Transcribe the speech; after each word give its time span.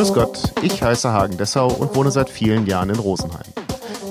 Grüß 0.00 0.14
Gott, 0.14 0.54
ich 0.62 0.82
heiße 0.82 1.12
Hagen 1.12 1.36
Dessau 1.36 1.68
und 1.68 1.94
wohne 1.94 2.10
seit 2.10 2.30
vielen 2.30 2.66
Jahren 2.66 2.88
in 2.88 2.98
Rosenheim. 2.98 3.52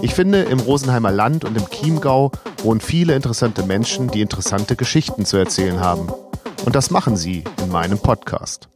Ich 0.03 0.13
finde, 0.13 0.43
im 0.43 0.59
Rosenheimer 0.59 1.09
Land 1.09 1.45
und 1.45 1.57
im 1.57 1.67
Chiemgau 1.67 2.31
wohnen 2.61 2.79
viele 2.79 3.15
interessante 3.15 3.63
Menschen, 3.63 4.07
die 4.07 4.21
interessante 4.21 4.75
Geschichten 4.75 5.25
zu 5.25 5.37
erzählen 5.37 5.79
haben. 5.79 6.13
Und 6.63 6.75
das 6.75 6.91
machen 6.91 7.17
sie 7.17 7.43
in 7.63 7.71
meinem 7.71 7.97
Podcast. 7.97 8.69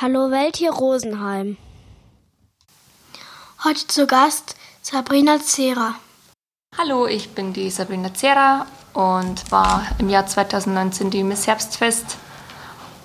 Hallo 0.00 0.30
Welt 0.30 0.54
hier 0.54 0.70
Rosenheim. 0.70 1.56
Heute 3.64 3.88
zu 3.88 4.06
Gast 4.06 4.54
Sabrina 4.82 5.40
Zera. 5.40 5.96
Hallo, 6.78 7.08
ich 7.08 7.30
bin 7.30 7.52
die 7.52 7.70
Sabrina 7.70 8.14
Zera 8.14 8.66
und 8.94 9.50
war 9.50 9.84
im 9.98 10.08
Jahr 10.08 10.28
2019 10.28 11.10
die 11.10 11.24
Miss 11.24 11.48
Herbstfest. 11.48 12.18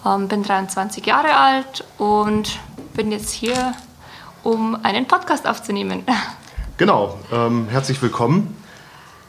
Ähm, 0.06 0.28
bin 0.28 0.44
23 0.44 1.04
Jahre 1.04 1.36
alt 1.36 1.84
und 1.98 2.60
bin 2.96 3.12
jetzt 3.12 3.32
hier, 3.32 3.74
um 4.44 4.78
einen 4.84 5.08
Podcast 5.08 5.48
aufzunehmen. 5.48 6.04
Genau, 6.78 7.18
ähm, 7.32 7.70
herzlich 7.70 8.02
willkommen. 8.02 8.54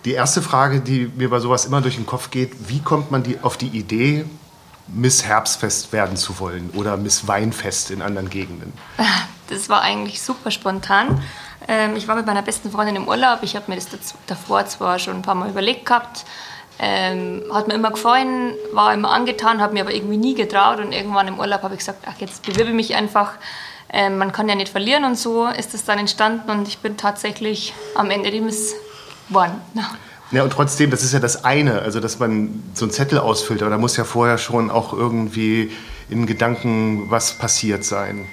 Die 0.05 0.11
erste 0.11 0.43
Frage, 0.43 0.81
die 0.81 1.09
mir 1.15 1.31
bei 1.31 1.39
sowas 1.39 1.65
immer 1.65 1.81
durch 1.81 1.95
den 1.95 2.05
Kopf 2.05 2.33
geht, 2.33 2.69
wie 2.69 2.81
kommt 2.81 3.13
man 3.13 3.23
die, 3.23 3.39
auf 3.41 3.57
die 3.57 3.69
Idee, 3.69 4.25
Miss 4.89 5.25
Herbstfest 5.25 5.93
werden 5.93 6.17
zu 6.17 6.41
wollen 6.41 6.71
oder 6.75 6.97
Miss 6.97 7.29
Weinfest 7.29 7.93
in 7.93 8.03
anderen 8.03 8.31
Gegenden? 8.31 8.73
Das 9.49 9.69
war 9.69 9.81
eigentlich 9.83 10.21
super 10.21 10.51
spontan. 10.51 11.23
Ähm, 11.69 11.95
ich 11.95 12.09
war 12.09 12.17
mit 12.17 12.27
meiner 12.27 12.43
besten 12.43 12.69
Freundin 12.69 12.97
im 12.97 13.07
Urlaub. 13.07 13.39
Ich 13.43 13.55
habe 13.55 13.71
mir 13.71 13.77
das 13.77 13.87
davor 14.27 14.67
zwar 14.67 14.99
schon 14.99 15.15
ein 15.15 15.23
paar 15.23 15.37
Mal 15.37 15.49
überlegt 15.49 15.87
gehabt. 15.87 16.25
Ähm, 16.79 17.43
hat 17.53 17.69
mir 17.69 17.75
immer 17.75 17.91
gefallen, 17.91 18.53
war 18.73 18.93
immer 18.93 19.11
angetan, 19.11 19.61
habe 19.61 19.73
mir 19.73 19.83
aber 19.83 19.95
irgendwie 19.95 20.19
nie 20.19 20.35
getraut. 20.35 20.79
Und 20.79 20.93
irgendwann 20.93 21.29
im 21.29 21.39
Urlaub 21.39 21.63
habe 21.63 21.75
ich 21.75 21.79
gesagt, 21.81 22.05
ach, 22.07 22.19
jetzt 22.19 22.45
bewirbe 22.45 22.71
ich 22.71 22.77
mich 22.77 22.95
einfach. 22.95 23.33
Ähm, 23.89 24.19
man 24.19 24.33
kann 24.33 24.49
ja 24.49 24.55
nicht 24.55 24.71
verlieren 24.71 25.05
und 25.05 25.17
so 25.17 25.47
ist 25.47 25.73
es 25.75 25.85
dann 25.85 25.99
entstanden. 25.99 26.51
Und 26.51 26.69
ich 26.69 26.79
bin 26.79 26.97
tatsächlich 26.97 27.73
am 27.95 28.11
Ende 28.11 28.31
die 28.31 28.41
Miss 28.41 28.75
geworden. 29.29 29.61
Ja, 30.33 30.43
und 30.43 30.53
trotzdem, 30.53 30.91
das 30.91 31.05
ist 31.05 31.13
ja 31.13 31.21
das 31.21 31.45
eine, 31.45 31.83
also 31.83 32.01
dass 32.01 32.19
man 32.19 32.65
so 32.75 32.85
einen 32.85 32.91
Zettel 32.91 33.21
ausfüllt, 33.21 33.63
aber 33.63 33.71
da 33.71 33.79
muss 33.79 33.97
ja 33.97 34.03
vorher 34.03 34.39
schon 34.39 34.73
auch 34.73 34.93
irgendwie 34.93 35.71
in 36.11 36.27
Gedanken 36.27 37.09
was 37.13 37.35
passiert 37.39 37.85
sein 37.85 38.27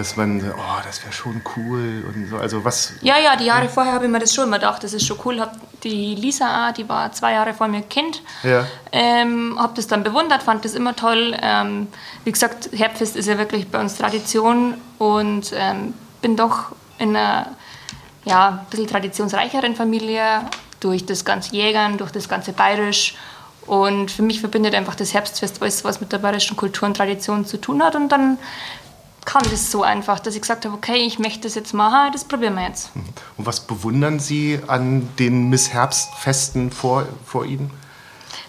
dass 0.00 0.16
man, 0.16 0.40
oh, 0.40 0.82
das 0.84 1.02
wäre 1.02 1.12
schon 1.12 1.42
cool 1.56 2.04
und 2.08 2.26
so. 2.30 2.38
Also 2.38 2.64
was? 2.64 2.94
Ja, 3.02 3.18
ja, 3.18 3.36
die 3.36 3.44
Jahre 3.44 3.68
vorher 3.68 3.92
habe 3.92 4.06
ich 4.06 4.10
mir 4.10 4.18
das 4.18 4.34
schon 4.34 4.46
immer 4.46 4.58
gedacht, 4.58 4.82
das 4.82 4.94
ist 4.94 5.06
schon 5.06 5.18
cool. 5.26 5.40
Hab 5.40 5.52
die 5.82 6.14
Lisa, 6.14 6.72
die 6.72 6.88
war 6.88 7.12
zwei 7.12 7.32
Jahre 7.32 7.54
vor 7.54 7.68
mir 7.68 7.82
Kind, 7.82 8.22
ja. 8.42 8.66
ähm, 8.92 9.56
habe 9.58 9.72
das 9.76 9.86
dann 9.86 10.02
bewundert, 10.02 10.42
fand 10.42 10.64
das 10.64 10.74
immer 10.74 10.94
toll. 10.94 11.36
Ähm, 11.40 11.88
wie 12.24 12.32
gesagt, 12.32 12.70
Herbstfest 12.72 13.16
ist 13.16 13.26
ja 13.26 13.38
wirklich 13.38 13.68
bei 13.68 13.80
uns 13.80 13.96
Tradition 13.96 14.74
und 14.98 15.52
ähm, 15.54 15.94
bin 16.20 16.36
doch 16.36 16.72
in 16.98 17.16
einer 17.16 17.48
ja, 18.24 18.48
ein 18.48 18.66
bisschen 18.70 18.86
traditionsreicheren 18.86 19.74
Familie 19.74 20.42
durch 20.80 21.06
das 21.06 21.24
ganze 21.24 21.54
Jägern, 21.54 21.98
durch 21.98 22.10
das 22.10 22.28
ganze 22.28 22.52
Bayerisch. 22.52 23.14
Und 23.66 24.10
für 24.10 24.22
mich 24.22 24.40
verbindet 24.40 24.74
einfach 24.74 24.94
das 24.94 25.14
Herbstfest 25.14 25.62
alles, 25.62 25.84
was 25.84 26.00
mit 26.00 26.12
der 26.12 26.18
bayerischen 26.18 26.56
Kultur 26.56 26.88
und 26.88 26.96
Tradition 26.96 27.44
zu 27.44 27.58
tun 27.58 27.82
hat. 27.82 27.94
Und 27.94 28.10
dann 28.10 28.38
kam 29.30 29.42
das 29.48 29.70
so 29.70 29.84
einfach, 29.84 30.18
dass 30.18 30.34
ich 30.34 30.40
gesagt 30.40 30.64
habe, 30.64 30.74
okay, 30.74 30.96
ich 31.06 31.20
möchte 31.20 31.42
das 31.42 31.54
jetzt 31.54 31.72
machen, 31.72 32.12
das 32.12 32.24
probieren 32.24 32.54
wir 32.56 32.66
jetzt. 32.66 32.94
Mhm. 32.96 33.04
Und 33.36 33.46
was 33.46 33.60
bewundern 33.60 34.18
Sie 34.18 34.58
an 34.66 35.08
den 35.20 35.48
Miss 35.50 35.72
Herbstfesten 35.72 36.72
vor, 36.72 37.06
vor 37.24 37.44
Ihnen? 37.44 37.70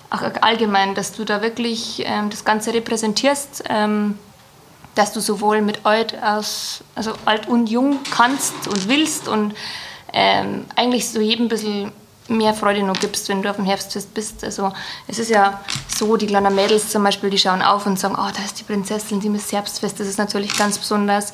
Ach, 0.09 0.23
allgemein, 0.41 0.95
dass 0.95 1.13
du 1.13 1.23
da 1.23 1.43
wirklich 1.43 2.01
ähm, 2.05 2.31
das 2.31 2.43
Ganze 2.43 2.73
repräsentierst, 2.73 3.65
ähm, 3.69 4.17
dass 4.95 5.13
du 5.13 5.19
sowohl 5.19 5.61
mit 5.61 5.85
alt, 5.85 6.21
aus, 6.21 6.83
also 6.95 7.13
alt 7.25 7.47
und 7.47 7.69
jung 7.69 7.99
kannst 8.09 8.67
und 8.67 8.89
willst 8.89 9.27
und 9.27 9.53
ähm, 10.13 10.65
eigentlich 10.75 11.09
so 11.09 11.21
jedem 11.21 11.45
ein 11.45 11.49
bisschen 11.49 11.91
mehr 12.27 12.53
Freude 12.55 12.81
noch 12.83 12.99
gibst, 12.99 13.29
wenn 13.29 13.43
du 13.43 13.49
auf 13.49 13.57
dem 13.57 13.65
Herbstfest 13.65 14.13
bist. 14.15 14.43
Also 14.43 14.73
es 15.07 15.19
ist 15.19 15.29
ja 15.29 15.61
so, 16.01 16.17
die 16.17 16.25
kleinen 16.25 16.55
Mädels 16.55 16.89
zum 16.89 17.03
Beispiel, 17.03 17.29
die 17.29 17.37
schauen 17.37 17.61
auf 17.61 17.85
und 17.85 17.99
sagen, 17.99 18.15
oh, 18.17 18.31
da 18.35 18.43
ist 18.43 18.59
die 18.59 18.63
Prinzessin, 18.63 19.19
die 19.19 19.27
ist 19.27 19.51
Herbstfest, 19.51 19.99
das 19.99 20.07
ist 20.07 20.17
natürlich 20.17 20.57
ganz 20.57 20.79
besonders. 20.79 21.31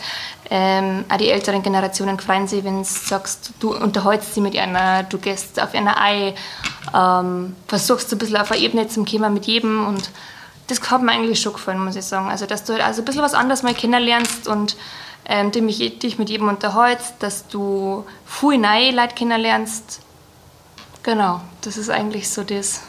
Ähm, 0.49 1.05
auch 1.07 1.15
die 1.15 1.29
älteren 1.29 1.63
Generationen 1.63 2.19
freuen 2.19 2.49
sich, 2.49 2.65
wenn 2.65 2.79
du 2.79 2.83
sagst, 2.83 3.51
du 3.61 3.73
unterhältst 3.73 4.33
sie 4.33 4.41
mit 4.41 4.57
einer, 4.57 5.03
du 5.03 5.19
gehst 5.19 5.61
auf 5.61 5.73
einer 5.73 6.01
Ei, 6.01 6.35
ähm, 6.93 7.55
versuchst 7.69 8.11
ein 8.11 8.17
bisschen 8.17 8.35
auf 8.35 8.51
einer 8.51 8.59
Ebene 8.59 8.89
zu 8.89 9.05
kommen 9.05 9.33
mit 9.33 9.45
jedem 9.45 9.87
und 9.87 10.09
das 10.67 10.81
hat 10.91 11.01
mir 11.01 11.13
eigentlich 11.13 11.39
schon 11.39 11.53
gefallen, 11.53 11.81
muss 11.81 11.95
ich 11.95 12.03
sagen. 12.03 12.29
Also, 12.29 12.45
dass 12.45 12.65
du 12.65 12.73
halt 12.73 12.83
also 12.83 13.01
ein 13.01 13.05
bisschen 13.05 13.21
was 13.21 13.33
anderes 13.33 13.63
mal 13.63 13.73
kennenlernst 13.73 14.49
und 14.49 14.75
ähm, 15.23 15.51
dich 15.51 16.19
mit 16.19 16.29
jedem 16.29 16.49
unterhältst, 16.49 17.13
dass 17.19 17.47
du 17.47 18.05
viel 18.25 18.57
neue 18.57 18.91
Leute 18.91 19.15
kennenlernst, 19.15 20.01
Genau, 21.07 21.39
das 21.61 21.77
ist 21.77 21.89
eigentlich 21.89 22.29
so 22.29 22.43
das. 22.43 22.81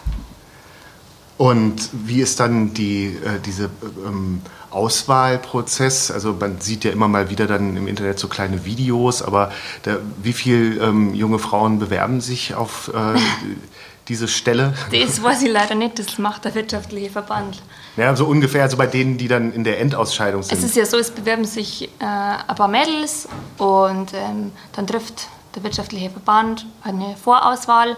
Und 1.38 1.90
wie 1.92 2.20
ist 2.20 2.40
dann 2.40 2.74
die, 2.74 3.06
äh, 3.06 3.38
diese 3.46 3.70
ähm, 4.04 4.42
Auswahlprozess? 4.70 6.10
Also 6.10 6.36
man 6.38 6.60
sieht 6.60 6.82
ja 6.82 6.90
immer 6.90 7.06
mal 7.06 7.30
wieder 7.30 7.46
dann 7.46 7.76
im 7.76 7.86
Internet 7.86 8.18
so 8.18 8.26
kleine 8.26 8.64
Videos, 8.64 9.22
aber 9.22 9.52
da, 9.84 9.98
wie 10.20 10.32
viele 10.32 10.84
ähm, 10.84 11.14
junge 11.14 11.38
Frauen 11.38 11.78
bewerben 11.78 12.20
sich 12.20 12.56
auf 12.56 12.90
äh, 12.92 13.18
diese 14.08 14.26
Stelle? 14.26 14.74
Das 14.90 15.22
weiß 15.22 15.42
ich 15.42 15.50
leider 15.50 15.76
nicht, 15.76 16.00
das 16.00 16.18
macht 16.18 16.44
der 16.44 16.56
wirtschaftliche 16.56 17.10
Verband. 17.10 17.62
Ja, 17.96 18.16
so 18.16 18.26
ungefähr, 18.26 18.64
also 18.64 18.76
bei 18.76 18.88
denen, 18.88 19.16
die 19.16 19.28
dann 19.28 19.52
in 19.52 19.62
der 19.62 19.80
Endausscheidung 19.80 20.42
sind. 20.42 20.58
Es 20.58 20.64
ist 20.64 20.74
ja 20.74 20.86
so, 20.86 20.98
es 20.98 21.12
bewerben 21.12 21.44
sich 21.44 21.84
äh, 22.00 22.04
ein 22.04 22.56
paar 22.56 22.68
Mädels 22.68 23.28
und 23.58 24.12
ähm, 24.12 24.50
dann 24.72 24.88
trifft 24.88 25.28
der 25.54 25.62
wirtschaftliche 25.62 26.10
Verband 26.10 26.66
eine 26.82 27.16
Vorauswahl 27.16 27.96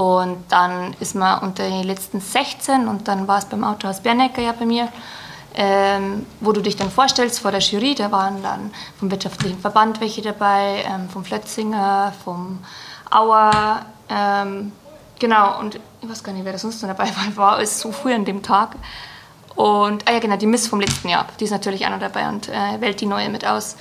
und 0.00 0.44
dann 0.48 0.96
ist 0.98 1.14
man 1.14 1.40
unter 1.40 1.68
den 1.68 1.82
letzten 1.82 2.22
16 2.22 2.88
und 2.88 3.06
dann 3.06 3.28
war 3.28 3.36
es 3.36 3.44
beim 3.44 3.62
Autohaus 3.64 4.00
Bernecker 4.00 4.40
ja 4.40 4.52
bei 4.52 4.64
mir, 4.64 4.88
ähm, 5.54 6.24
wo 6.40 6.52
du 6.52 6.62
dich 6.62 6.74
dann 6.74 6.90
vorstellst 6.90 7.40
vor 7.40 7.50
der 7.50 7.60
Jury. 7.60 7.94
Da 7.94 8.10
waren 8.10 8.42
dann 8.42 8.70
vom 8.98 9.10
wirtschaftlichen 9.10 9.58
Verband 9.58 10.00
welche 10.00 10.22
dabei, 10.22 10.86
ähm, 10.86 11.10
vom 11.10 11.22
Flötzinger, 11.22 12.14
vom 12.24 12.60
Auer, 13.10 13.84
ähm, 14.08 14.72
genau, 15.18 15.60
und 15.60 15.78
ich 16.00 16.08
weiß 16.08 16.24
gar 16.24 16.32
nicht, 16.32 16.46
wer 16.46 16.52
da 16.52 16.58
sonst 16.58 16.80
noch 16.80 16.88
dabei 16.88 17.04
war, 17.16 17.36
war 17.36 17.52
alles 17.56 17.78
so 17.78 17.92
früh 17.92 18.14
an 18.14 18.24
dem 18.24 18.42
Tag. 18.42 18.76
Und, 19.54 20.08
ah 20.08 20.12
ja, 20.12 20.18
genau, 20.18 20.36
die 20.36 20.46
Miss 20.46 20.66
vom 20.66 20.80
letzten 20.80 21.10
Jahr, 21.10 21.26
die 21.38 21.44
ist 21.44 21.50
natürlich 21.50 21.84
auch 21.84 21.90
noch 21.90 22.00
dabei 22.00 22.26
und 22.26 22.48
äh, 22.48 22.80
wählt 22.80 23.02
die 23.02 23.06
neue 23.06 23.28
mit 23.28 23.46
aus. 23.46 23.76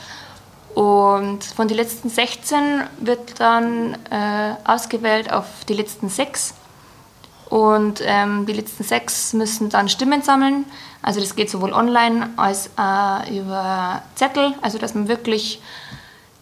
Und 0.76 1.44
von 1.44 1.68
den 1.68 1.78
letzten 1.78 2.10
16 2.10 2.84
wird 3.00 3.40
dann 3.40 3.96
äh, 4.12 4.54
ausgewählt 4.64 5.32
auf 5.32 5.46
die 5.68 5.74
letzten 5.74 6.10
sechs. 6.10 6.54
Und 7.50 8.02
ähm, 8.06 8.46
die 8.46 8.54
letzten 8.54 8.84
sechs 8.84 9.34
müssen 9.34 9.70
dann 9.70 9.90
Stimmen 9.90 10.22
sammeln. 10.22 10.66
Also 11.02 11.20
das 11.20 11.36
geht 11.36 11.50
sowohl 11.50 11.74
online 11.74 12.30
als 12.38 12.70
auch 12.78 13.28
über 13.30 14.04
Zettel. 14.16 14.54
Also 14.62 14.78
dass 14.78 14.94
man 14.94 15.08
wirklich 15.08 15.62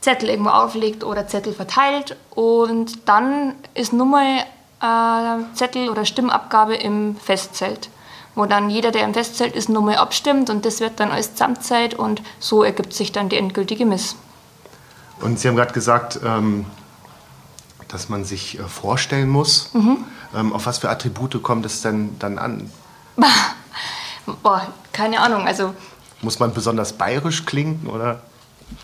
Zettel 0.01 0.29
irgendwo 0.29 0.49
auflegt 0.49 1.03
oder 1.03 1.27
Zettel 1.27 1.53
verteilt. 1.53 2.17
Und 2.35 3.07
dann 3.07 3.55
ist 3.73 3.93
nur 3.93 4.05
mal 4.05 4.43
äh, 4.81 5.55
Zettel 5.55 5.89
oder 5.89 6.05
Stimmabgabe 6.05 6.75
im 6.75 7.15
Festzelt 7.15 7.89
wo 8.37 8.45
dann 8.45 8.69
jeder, 8.69 8.91
der 8.91 9.03
im 9.03 9.13
Festzelt 9.13 9.55
ist, 9.55 9.67
nur 9.67 9.81
mal 9.81 9.95
abstimmt 9.95 10.49
und 10.49 10.63
das 10.63 10.79
wird 10.79 10.99
dann 10.99 11.11
als 11.11 11.31
Gesamtzeit 11.31 11.95
und 11.95 12.21
so 12.39 12.63
ergibt 12.63 12.93
sich 12.93 13.11
dann 13.11 13.29
die 13.29 13.35
endgültige 13.35 13.85
Miss. 13.85 14.15
Und 15.19 15.39
Sie 15.39 15.47
haben 15.47 15.55
gerade 15.55 15.73
gesagt, 15.73 16.19
ähm, 16.23 16.65
dass 17.87 18.09
man 18.09 18.25
sich 18.25 18.59
äh, 18.59 18.63
vorstellen 18.63 19.29
muss. 19.29 19.73
Mhm. 19.73 20.05
Ähm, 20.35 20.53
auf 20.53 20.67
was 20.67 20.77
für 20.77 20.89
Attribute 20.89 21.41
kommt 21.41 21.65
es 21.65 21.81
denn 21.81 22.15
dann 22.19 22.37
an? 22.37 22.69
Boah, 24.43 24.67
keine 24.93 25.19
Ahnung. 25.19 25.47
Also 25.47 25.73
muss 26.21 26.37
man 26.37 26.53
besonders 26.53 26.93
bayerisch 26.93 27.45
klingen 27.45 27.87
oder? 27.91 28.21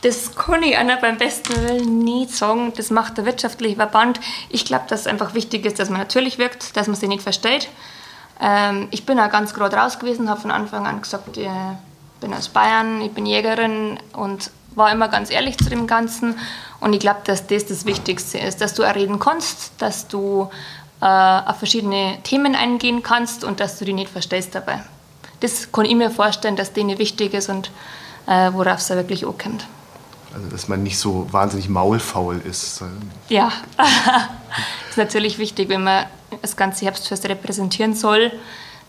Das 0.02 0.36
kann 0.36 0.64
ich 0.64 0.78
einer 0.78 0.98
beim 0.98 1.18
besten 1.18 1.56
Willen 1.62 2.00
nie 2.00 2.26
sagen. 2.28 2.74
Das 2.76 2.90
macht 2.90 3.18
der 3.18 3.26
wirtschaftliche 3.26 3.76
Verband. 3.76 4.20
Ich 4.50 4.66
glaube, 4.66 4.86
dass 4.88 5.02
es 5.02 5.08
einfach 5.08 5.36
wichtig 5.36 5.66
ist, 5.66 5.78
dass 5.78 5.90
man 5.90 6.00
natürlich 6.00 6.40
wirkt, 6.40 6.76
dass 6.76 6.88
man 6.88 6.96
sich 6.96 7.10
nicht 7.10 7.22
versteht. 7.22 7.70
Ähm, 8.44 8.90
ich 8.92 9.06
bin 9.06 9.20
auch 9.20 9.30
ganz 9.30 9.54
gerade 9.54 9.78
raus 9.78 9.98
gewesen, 9.98 10.30
habe 10.30 10.42
von 10.42 10.52
Anfang 10.52 10.86
an 10.86 11.02
gesagt, 11.02 11.38
ich 11.38 11.48
bin 12.20 12.34
aus 12.34 12.50
Bayern, 12.50 13.00
ich 13.02 13.12
bin 13.12 13.26
Jägerin 13.26 13.98
und 14.12 14.52
war 14.76 14.92
immer 14.92 15.08
ganz 15.08 15.32
ehrlich 15.32 15.58
zu 15.58 15.70
dem 15.70 15.88
Ganzen. 15.88 16.38
Und 16.82 16.92
ich 16.92 17.00
glaube, 17.00 17.22
dass 17.24 17.48
das 17.48 17.66
das 17.66 17.86
Wichtigste 17.86 18.38
ist, 18.38 18.60
dass 18.60 18.74
du 18.74 18.84
auch 18.84 18.96
reden 18.96 19.18
kannst, 19.18 19.72
dass 19.78 20.10
du 20.10 20.50
äh, 21.02 21.06
auf 21.06 21.58
verschiedene 21.58 22.18
Themen 22.24 22.54
eingehen 22.56 23.02
kannst 23.02 23.46
und 23.46 23.62
dass 23.62 23.80
du 23.80 23.86
die 23.86 23.94
nicht 23.94 24.12
verstellst 24.12 24.54
dabei. 24.56 24.84
Das 25.40 25.72
kann 25.72 25.86
ich 25.86 25.96
mir 25.96 26.12
vorstellen, 26.12 26.58
dass 26.58 26.74
denen 26.74 26.98
wichtig 26.98 27.34
ist 27.34 27.48
und 27.50 27.72
äh, 28.28 28.52
worauf 28.52 28.80
es 28.80 28.90
wirklich 28.90 29.26
ankommt. 29.26 29.66
Also, 30.34 30.48
dass 30.48 30.68
man 30.68 30.84
nicht 30.84 30.98
so 30.98 31.28
wahnsinnig 31.32 31.70
maulfaul 31.70 32.42
ist. 32.44 32.84
Ja, 33.30 33.52
das 33.78 33.88
ist 34.90 34.98
natürlich 34.98 35.38
wichtig, 35.38 35.70
wenn 35.70 35.84
man 35.84 36.08
das 36.42 36.56
ganze 36.56 36.86
Herbstfest 36.86 37.26
repräsentieren 37.28 37.96
soll, 37.96 38.32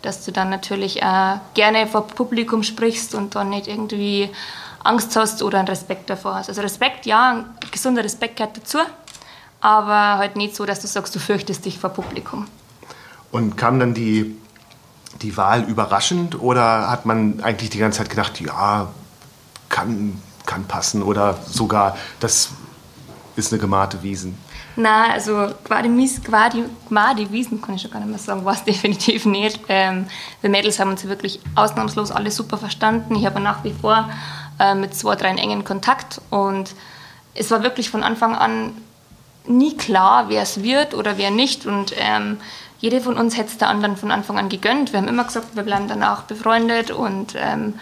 dass 0.03 0.25
du 0.25 0.33
dann 0.33 0.51
natürlich 0.51 1.03
äh, 1.03 1.37
gerne 1.55 1.87
vor 1.87 2.07
Publikum 2.07 2.63
sprichst 2.63 3.15
und 3.15 3.35
dann 3.35 3.51
nicht 3.51 3.69
irgendwie 3.69 4.31
Angst 4.83 5.17
hast 5.17 5.43
oder 5.43 5.59
einen 5.59 5.69
Respekt 5.69 6.11
davor 6.11 6.37
hast. 6.37 6.49
Also 6.49 6.61
Respekt, 6.61 7.07
ja, 7.07 7.33
ein 7.33 7.45
gesunder 7.71 8.05
Respekt 8.05 8.37
gehört 8.37 8.57
dazu, 8.57 8.79
aber 9.61 10.19
halt 10.19 10.37
nicht 10.37 10.55
so, 10.55 10.67
dass 10.67 10.81
du 10.81 10.87
sagst, 10.87 11.15
du 11.15 11.19
fürchtest 11.19 11.65
dich 11.65 11.79
vor 11.79 11.91
Publikum. 11.91 12.47
Und 13.31 13.57
kam 13.57 13.81
dann 13.81 13.95
die, 13.95 14.37
die 15.23 15.37
Wahl 15.37 15.63
überraschend 15.65 16.41
oder 16.41 16.91
hat 16.91 17.07
man 17.07 17.43
eigentlich 17.43 17.71
die 17.71 17.79
ganze 17.79 17.99
Zeit 17.99 18.11
gedacht, 18.11 18.41
ja, 18.41 18.89
kann, 19.71 20.21
kann 20.47 20.65
passen 20.65 21.03
oder 21.03 21.39
sogar, 21.49 21.97
das 22.21 22.51
ist 23.37 23.53
eine 23.53 23.61
gemachte 23.61 24.03
Wiesen? 24.03 24.39
Nein, 24.77 25.13
also 25.13 25.51
Gwadi, 25.65 25.89
Gwadi, 26.25 26.65
Gwadi 26.89 27.31
Wiesen 27.31 27.63
kann 27.63 27.77
ich 27.77 27.83
schon 27.83 27.91
gar 27.93 28.01
nicht 28.01 28.09
mehr 28.09 28.19
sagen, 28.19 28.45
war 28.45 28.55
es 28.55 28.65
definitiv 28.65 29.25
nicht. 29.25 29.61
Ähm, 29.69 30.07
wir 30.41 30.51
Mädels 30.51 30.81
haben 30.81 30.91
uns 30.91 31.07
wirklich 31.07 31.41
ausnahmslos 31.55 32.11
alle 32.11 32.31
super 32.31 32.59
verstanden. 32.59 33.15
Ich 33.15 33.25
habe 33.25 33.41
nach 33.41 33.63
wie 33.63 33.73
vor 33.73 34.09
äh, 34.59 34.75
mit 34.75 34.95
zwei, 34.95 35.15
drei 35.15 35.31
engen 35.31 35.65
Kontakt 35.65 36.21
und 36.31 36.75
es 37.35 37.51
war 37.51 37.63
wirklich 37.63 37.91
von 37.91 38.03
Anfang 38.03 38.35
an 38.35 38.73
nie 39.47 39.77
klar, 39.77 40.29
wer 40.29 40.43
es 40.43 40.63
wird 40.63 40.95
oder 40.95 41.19
wer 41.19 41.31
nicht 41.31 41.67
und 41.67 41.93
ähm, 41.99 42.39
jede 42.81 43.01
von 43.01 43.17
uns 43.17 43.37
hätte 43.37 43.51
es 43.51 43.59
der 43.59 43.69
anderen 43.69 43.97
von 43.97 44.11
Anfang 44.11 44.39
an 44.39 44.49
gegönnt. 44.49 44.93
Wir 44.93 45.01
haben 45.01 45.09
immer 45.09 45.25
gesagt, 45.25 45.55
wir 45.55 45.63
bleiben 45.63 45.89
danach 45.89 46.23
befreundet 46.23 46.91
und 46.91 47.35
ähm, 47.37 47.75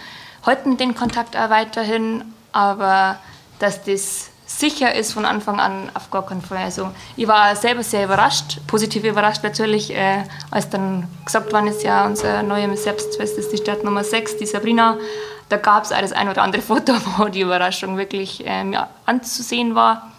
halten 0.44 0.76
den 0.76 0.94
Kontakt 0.94 1.36
auch 1.36 1.50
weiterhin, 1.50 2.24
aber 2.52 3.18
dass 3.58 3.84
das 3.84 4.31
sicher 4.58 4.94
ist 4.94 5.12
von 5.12 5.24
Anfang 5.24 5.60
an 5.60 5.90
auf 5.94 6.10
gar 6.10 6.24
keinen 6.26 6.42
Fall. 6.42 6.58
Also 6.58 6.90
ich 7.16 7.26
war 7.26 7.54
selber 7.56 7.82
sehr 7.82 8.04
überrascht, 8.04 8.60
positiv 8.66 9.04
überrascht 9.04 9.42
natürlich, 9.42 9.94
äh, 9.94 10.24
als 10.50 10.68
dann 10.70 11.08
gesagt 11.24 11.52
worden 11.52 11.68
ist, 11.68 11.82
ja, 11.82 12.06
unser 12.06 12.42
neues 12.42 12.84
Selbstfest 12.84 13.38
ist 13.38 13.52
die 13.52 13.56
Stadt 13.56 13.84
Nummer 13.84 14.04
6, 14.04 14.36
die 14.36 14.46
Sabrina. 14.46 14.96
Da 15.48 15.56
gab 15.56 15.84
es 15.84 15.92
auch 15.92 16.00
das 16.00 16.12
ein 16.12 16.28
oder 16.28 16.42
andere 16.42 16.62
Foto, 16.70 16.94
wo 17.16 17.26
die 17.26 17.40
Überraschung 17.40 17.96
wirklich 17.96 18.42
ähm, 18.46 18.76
anzusehen 19.06 19.74
war. 19.74 20.12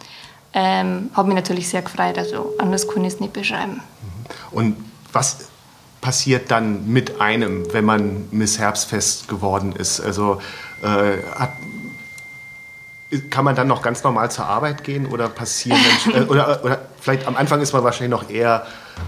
Ähm, 0.54 1.10
Habe 1.16 1.30
mich 1.30 1.36
natürlich 1.36 1.70
sehr 1.70 1.82
gefreut, 1.82 2.18
also 2.18 2.54
anders 2.60 2.88
kann 2.88 3.04
ich 3.04 3.14
es 3.14 3.20
nicht 3.20 3.34
beschreiben. 3.34 3.82
Und 4.52 4.76
was 5.12 5.50
passiert 6.00 6.52
dann 6.52 6.88
mit 6.88 7.22
einem, 7.22 7.72
wenn 7.74 7.86
man 7.86 8.28
Miss 8.30 8.60
Herbstfest 8.60 9.28
geworden 9.28 9.74
ist? 9.74 10.00
Also 10.00 10.42
äh, 10.84 11.24
hat, 11.36 11.52
kann 13.30 13.46
man 13.46 13.56
dann 13.56 13.68
noch 13.68 13.82
ganz 13.82 14.04
normal 14.04 14.32
zur 14.32 14.46
Arbeit 14.46 14.84
gehen 14.84 15.06
oder 15.06 15.30
passieren 15.30 15.80
äh, 16.14 16.22
oder, 16.22 16.64
oder 16.64 16.80
vielleicht 17.00 17.28
am 17.28 17.36
Anfang 17.36 17.62
ist 17.62 17.74
man 17.74 17.84
wahrscheinlich 17.84 18.12
noch 18.12 18.30
eher 18.30 18.66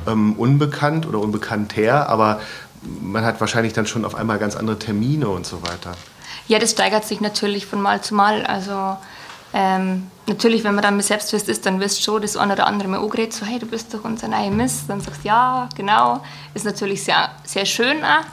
ähm, 0.08 0.34
unbekannt 0.34 1.08
oder 1.08 1.20
unbekannter, 1.20 2.10
aber 2.10 2.40
man 3.02 3.26
hat 3.26 3.40
wahrscheinlich 3.40 3.74
dann 3.74 3.88
schon 3.88 4.06
auf 4.06 4.16
einmal 4.16 4.38
ganz 4.38 4.56
andere 4.56 4.78
Termine 4.78 5.28
und 5.30 5.46
so 5.46 5.62
weiter. 5.64 5.94
Ja, 6.48 6.60
das 6.60 6.72
steigert 6.72 7.06
sich 7.06 7.22
natürlich 7.22 7.66
von 7.66 7.82
Mal 7.82 8.02
zu 8.02 8.14
Mal. 8.14 8.46
Also 8.46 8.98
ähm, 9.54 10.12
natürlich, 10.28 10.64
wenn 10.64 10.76
man 10.76 10.84
dann 10.84 10.98
mit 10.98 11.06
Selbstfest 11.06 11.50
ist, 11.50 11.66
dann 11.66 11.80
wirst 11.80 12.00
du 12.00 12.04
schon 12.04 12.22
das 12.22 12.38
eine 12.38 12.54
oder 12.54 12.68
andere 12.68 12.90
mal 12.90 13.00
angeredet, 13.00 13.34
so 13.34 13.46
hey, 13.46 13.58
du 13.58 13.66
bist 13.66 13.94
doch 13.94 14.04
unser 14.04 14.28
neuer 14.28 14.52
Miss. 14.52 14.86
Dann 14.88 15.02
sagst 15.02 15.24
du, 15.24 15.30
ja, 15.30 15.70
genau. 15.76 16.22
Ist 16.54 16.66
natürlich 16.66 17.04
sehr, 17.04 17.30
sehr 17.44 17.66
schön 17.66 18.04
auch. 18.04 18.26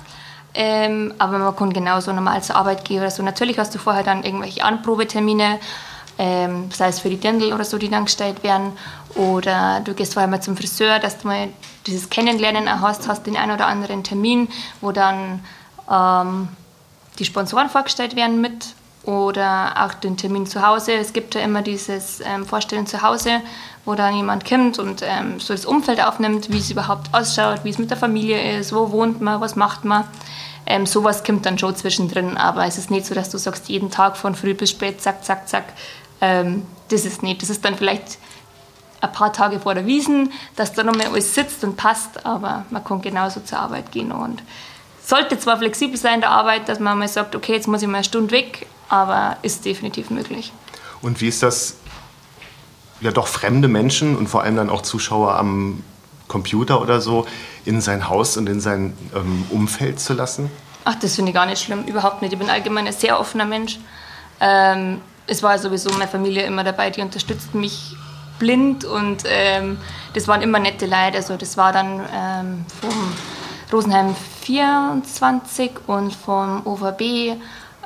Ähm, 0.55 1.15
aber 1.19 1.39
man 1.39 1.57
kann 1.57 1.73
genauso 1.73 2.13
normal 2.13 2.43
zur 2.43 2.57
Arbeit 2.57 2.85
gehen. 2.85 3.03
Natürlich 3.23 3.59
hast 3.59 3.75
du 3.75 3.79
vorher 3.79 4.03
dann 4.03 4.23
irgendwelche 4.23 4.65
Anprobetermine, 4.65 5.59
ähm, 6.19 6.71
sei 6.71 6.89
es 6.89 7.01
für 7.01 7.09
die 7.09 7.17
Dirndl 7.17 7.53
oder 7.53 7.65
so, 7.65 7.79
die 7.79 7.89
dann 7.89 8.05
gestellt 8.05 8.43
werden. 8.43 8.73
Oder 9.15 9.81
du 9.81 9.95
gehst 9.95 10.13
vorher 10.13 10.29
mal 10.29 10.43
zum 10.43 10.57
Friseur, 10.57 10.99
dass 10.99 11.19
du 11.19 11.29
mal 11.29 11.49
dieses 11.87 12.11
Kennenlernen 12.11 12.81
hast, 12.81 13.09
hast 13.09 13.27
den 13.27 13.37
einen 13.37 13.53
oder 13.53 13.67
anderen 13.67 14.05
Termin, 14.05 14.49
wo 14.81 14.93
dann 14.93 15.41
ähm, 15.91 16.49
die 17.19 17.25
Sponsoren 17.25 17.71
vorgestellt 17.71 18.17
werden 18.17 18.41
mit 18.41 18.75
oder 19.05 19.85
auch 19.85 19.95
den 19.95 20.17
Termin 20.17 20.47
zu 20.47 20.67
Hause. 20.67 20.93
Es 20.93 21.13
gibt 21.13 21.35
ja 21.35 21.41
immer 21.41 21.63
dieses 21.63 22.21
ähm, 22.21 22.47
Vorstellen 22.47 22.87
zu 22.87 23.03
Hause, 23.03 23.41
wo 23.85 23.95
dann 23.95 24.15
jemand 24.15 24.45
kommt 24.45 24.79
und 24.79 25.03
ähm, 25.03 25.41
so 25.41 25.55
das 25.55 25.67
Umfeld 25.67 26.05
aufnimmt, 26.05 26.53
wie 26.53 26.59
es 26.59 26.71
überhaupt 26.71 27.13
ausschaut, 27.13 27.65
wie 27.65 27.71
es 27.71 27.79
mit 27.79 27.91
der 27.91 27.97
Familie 27.97 28.59
ist, 28.59 28.73
wo 28.73 28.91
wohnt 28.93 29.21
man, 29.21 29.41
was 29.41 29.57
macht 29.57 29.85
man. 29.85 30.05
Ähm, 30.67 30.87
sowas 30.87 31.25
kommt 31.25 31.45
dann 31.45 31.59
schon 31.59 31.75
zwischendrin, 31.75 32.37
aber 32.37 32.67
es 32.67 32.79
ist 32.79 32.91
nicht 32.91 33.07
so, 33.07 33.15
dass 33.15 33.31
du 33.31 33.39
sagst, 33.39 33.69
jeden 33.69 33.91
Tag 33.91 34.17
von 34.17 34.37
früh 34.37 34.55
bis 34.55 34.71
spät, 34.71 35.03
zack, 35.03 35.25
zack, 35.25 35.49
zack. 35.49 35.65
Ähm, 36.21 36.65
das 36.89 37.05
ist 37.05 37.25
nicht. 37.25 37.43
Das 37.43 37.51
ist 37.51 37.65
dann 37.65 37.75
vielleicht 37.75 38.19
ein 39.01 39.13
paar 39.13 39.33
Tage 39.33 39.59
vor 39.59 39.75
der 39.75 39.87
Wiesen, 39.87 40.33
dass 40.55 40.73
da 40.73 40.85
nochmal 40.85 41.09
alles 41.09 41.35
sitzt 41.35 41.65
und 41.65 41.77
passt, 41.77 42.25
aber 42.25 42.65
man 42.71 42.85
kann 42.85 43.03
genauso 43.03 43.41
zur 43.41 43.59
Arbeit 43.59 43.91
gehen 43.91 44.13
und 44.13 44.43
sollte 45.05 45.37
zwar 45.37 45.59
flexibel 45.59 45.97
sein 45.97 46.15
in 46.15 46.21
der 46.21 46.31
Arbeit, 46.31 46.69
dass 46.69 46.79
man 46.79 46.97
mal 46.97 47.09
sagt, 47.09 47.35
okay, 47.35 47.55
jetzt 47.55 47.67
muss 47.67 47.83
ich 47.83 47.89
mal 47.89 47.97
eine 47.97 48.05
Stunde 48.05 48.31
weg, 48.31 48.67
aber 48.93 49.39
ist 49.41 49.65
definitiv 49.65 50.11
möglich. 50.11 50.53
Und 51.01 51.23
wie 51.23 51.29
ist 51.29 51.43
das, 51.43 51.77
ja 53.01 53.11
doch 53.11 53.27
fremde 53.27 53.67
Menschen 53.67 54.17
und 54.17 54.29
vor 54.29 54.43
allem 54.43 54.55
dann 54.55 54.69
auch 54.69 54.83
Zuschauer 54.83 55.35
am 55.37 55.83
Computer 56.29 56.81
oder 56.81 57.01
so 57.01 57.27
in 57.65 57.81
sein 57.81 58.09
Haus 58.11 58.37
und 58.37 58.49
in 58.51 58.61
sein 58.61 58.97
ähm, 59.17 59.47
Umfeld 59.49 59.99
zu 59.99 60.13
lassen? 60.13 60.51
Ach, 60.85 60.95
das 60.97 61.17
finde 61.17 61.31
ich 61.31 61.35
gar 61.35 61.47
nicht 61.47 61.63
schlimm, 61.63 61.85
überhaupt 61.85 62.21
nicht. 62.21 62.35
Ich 62.35 62.39
bin 62.39 62.51
allgemein 62.51 62.87
ein 62.87 62.93
sehr 62.93 63.19
offener 63.19 63.47
Mensch. 63.47 63.79
Ähm, 64.41 65.01
es 65.27 65.43
war 65.43 65.59
sowieso 65.59 65.91
meine 65.93 66.09
Familie 66.09 66.43
immer 66.43 66.63
dabei, 66.63 66.91
die 66.91 67.01
unterstützt 67.01 67.55
mich 67.55 67.97
blind 68.39 68.85
und 68.85 69.23
ähm, 69.27 69.79
das 70.13 70.29
waren 70.29 70.43
immer 70.43 70.59
nette 70.59 70.85
Leute. 70.85 71.17
Also 71.17 71.37
das 71.37 71.57
war 71.57 71.73
dann 71.73 72.01
ähm, 72.15 72.67
vom 72.81 73.15
Rosenheim 73.73 74.15
24 74.43 75.71
und 75.87 76.15
vom 76.15 76.67
OVB 76.67 77.41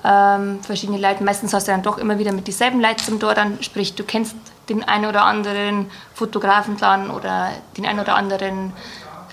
ähm, 0.07 0.61
verschiedene 0.63 0.99
Leute. 0.99 1.25
Meistens 1.25 1.53
hast 1.53 1.67
du 1.67 1.73
dann 1.73 1.83
doch 1.83 1.99
immer 1.99 2.19
wieder 2.19 2.33
mit 2.33 2.47
dieselben 2.47 2.81
Leuten 2.81 3.01
zum 3.01 3.21
Tor, 3.21 3.35
dann 3.35 3.63
sprich, 3.63 3.95
du 3.95 4.05
kennst 4.05 4.37
den 4.69 4.85
einen 4.85 5.07
oder 5.07 5.25
anderen 5.25 5.91
Fotografen 6.15 6.77
dann 6.77 7.11
oder 7.11 7.51
den 7.77 7.87
einen 7.87 8.01
oder 8.01 8.15
anderen 8.15 8.73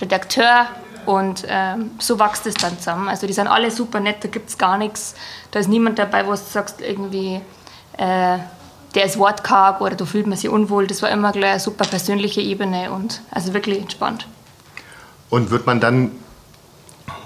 Redakteur 0.02 0.68
und 1.06 1.44
ähm, 1.48 1.92
so 2.00 2.20
wächst 2.20 2.48
es 2.48 2.56
dann 2.56 2.78
zusammen. 2.78 3.08
Also 3.08 3.28
die 3.28 3.34
sind 3.34 3.48
alle 3.48 3.70
super 3.72 4.00
nett, 4.00 4.24
da 4.24 4.30
gibt 4.30 4.50
es 4.50 4.58
gar 4.58 4.78
nichts. 4.78 5.16
Da 5.52 5.60
ist 5.60 5.70
niemand 5.70 6.00
dabei, 6.00 6.26
wo 6.26 6.32
du 6.32 6.38
sagst, 6.38 6.82
irgendwie, 6.82 7.42
äh, 7.98 8.38
der 8.96 9.06
ist 9.06 9.18
wortkarg 9.18 9.82
oder 9.82 9.96
du 9.96 10.06
fühlt 10.06 10.28
man 10.28 10.38
sich 10.38 10.50
unwohl. 10.50 10.88
Das 10.88 11.02
war 11.02 11.10
immer 11.10 11.32
gleich 11.32 11.52
eine 11.52 11.60
super 11.60 11.86
persönliche 11.86 12.42
Ebene 12.42 12.92
und 12.92 13.22
also 13.32 13.54
wirklich 13.54 13.80
entspannt. 13.80 14.28
Und 15.30 15.50
wird 15.52 15.66
man 15.66 15.80
dann 15.80 16.12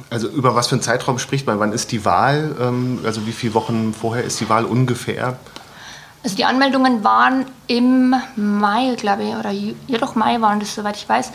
also 0.09 0.27
über 0.27 0.55
was 0.55 0.67
für 0.67 0.75
einen 0.75 0.81
Zeitraum 0.81 1.19
spricht 1.19 1.47
man? 1.47 1.59
Wann 1.59 1.73
ist 1.73 1.91
die 1.91 2.05
Wahl? 2.05 2.55
Ähm, 2.59 2.99
also 3.03 3.25
wie 3.27 3.31
viele 3.31 3.53
Wochen 3.53 3.93
vorher 3.93 4.23
ist 4.23 4.39
die 4.39 4.49
Wahl 4.49 4.65
ungefähr? 4.65 5.37
Also 6.23 6.35
die 6.35 6.45
Anmeldungen 6.45 7.03
waren 7.03 7.45
im 7.67 8.15
Mai, 8.35 8.95
glaube 8.95 9.23
ich, 9.23 9.35
oder 9.35 9.51
ja 9.51 9.97
doch 9.97 10.15
Mai 10.15 10.41
waren 10.41 10.59
das, 10.59 10.75
soweit 10.75 10.97
ich 10.97 11.07
weiß. 11.07 11.31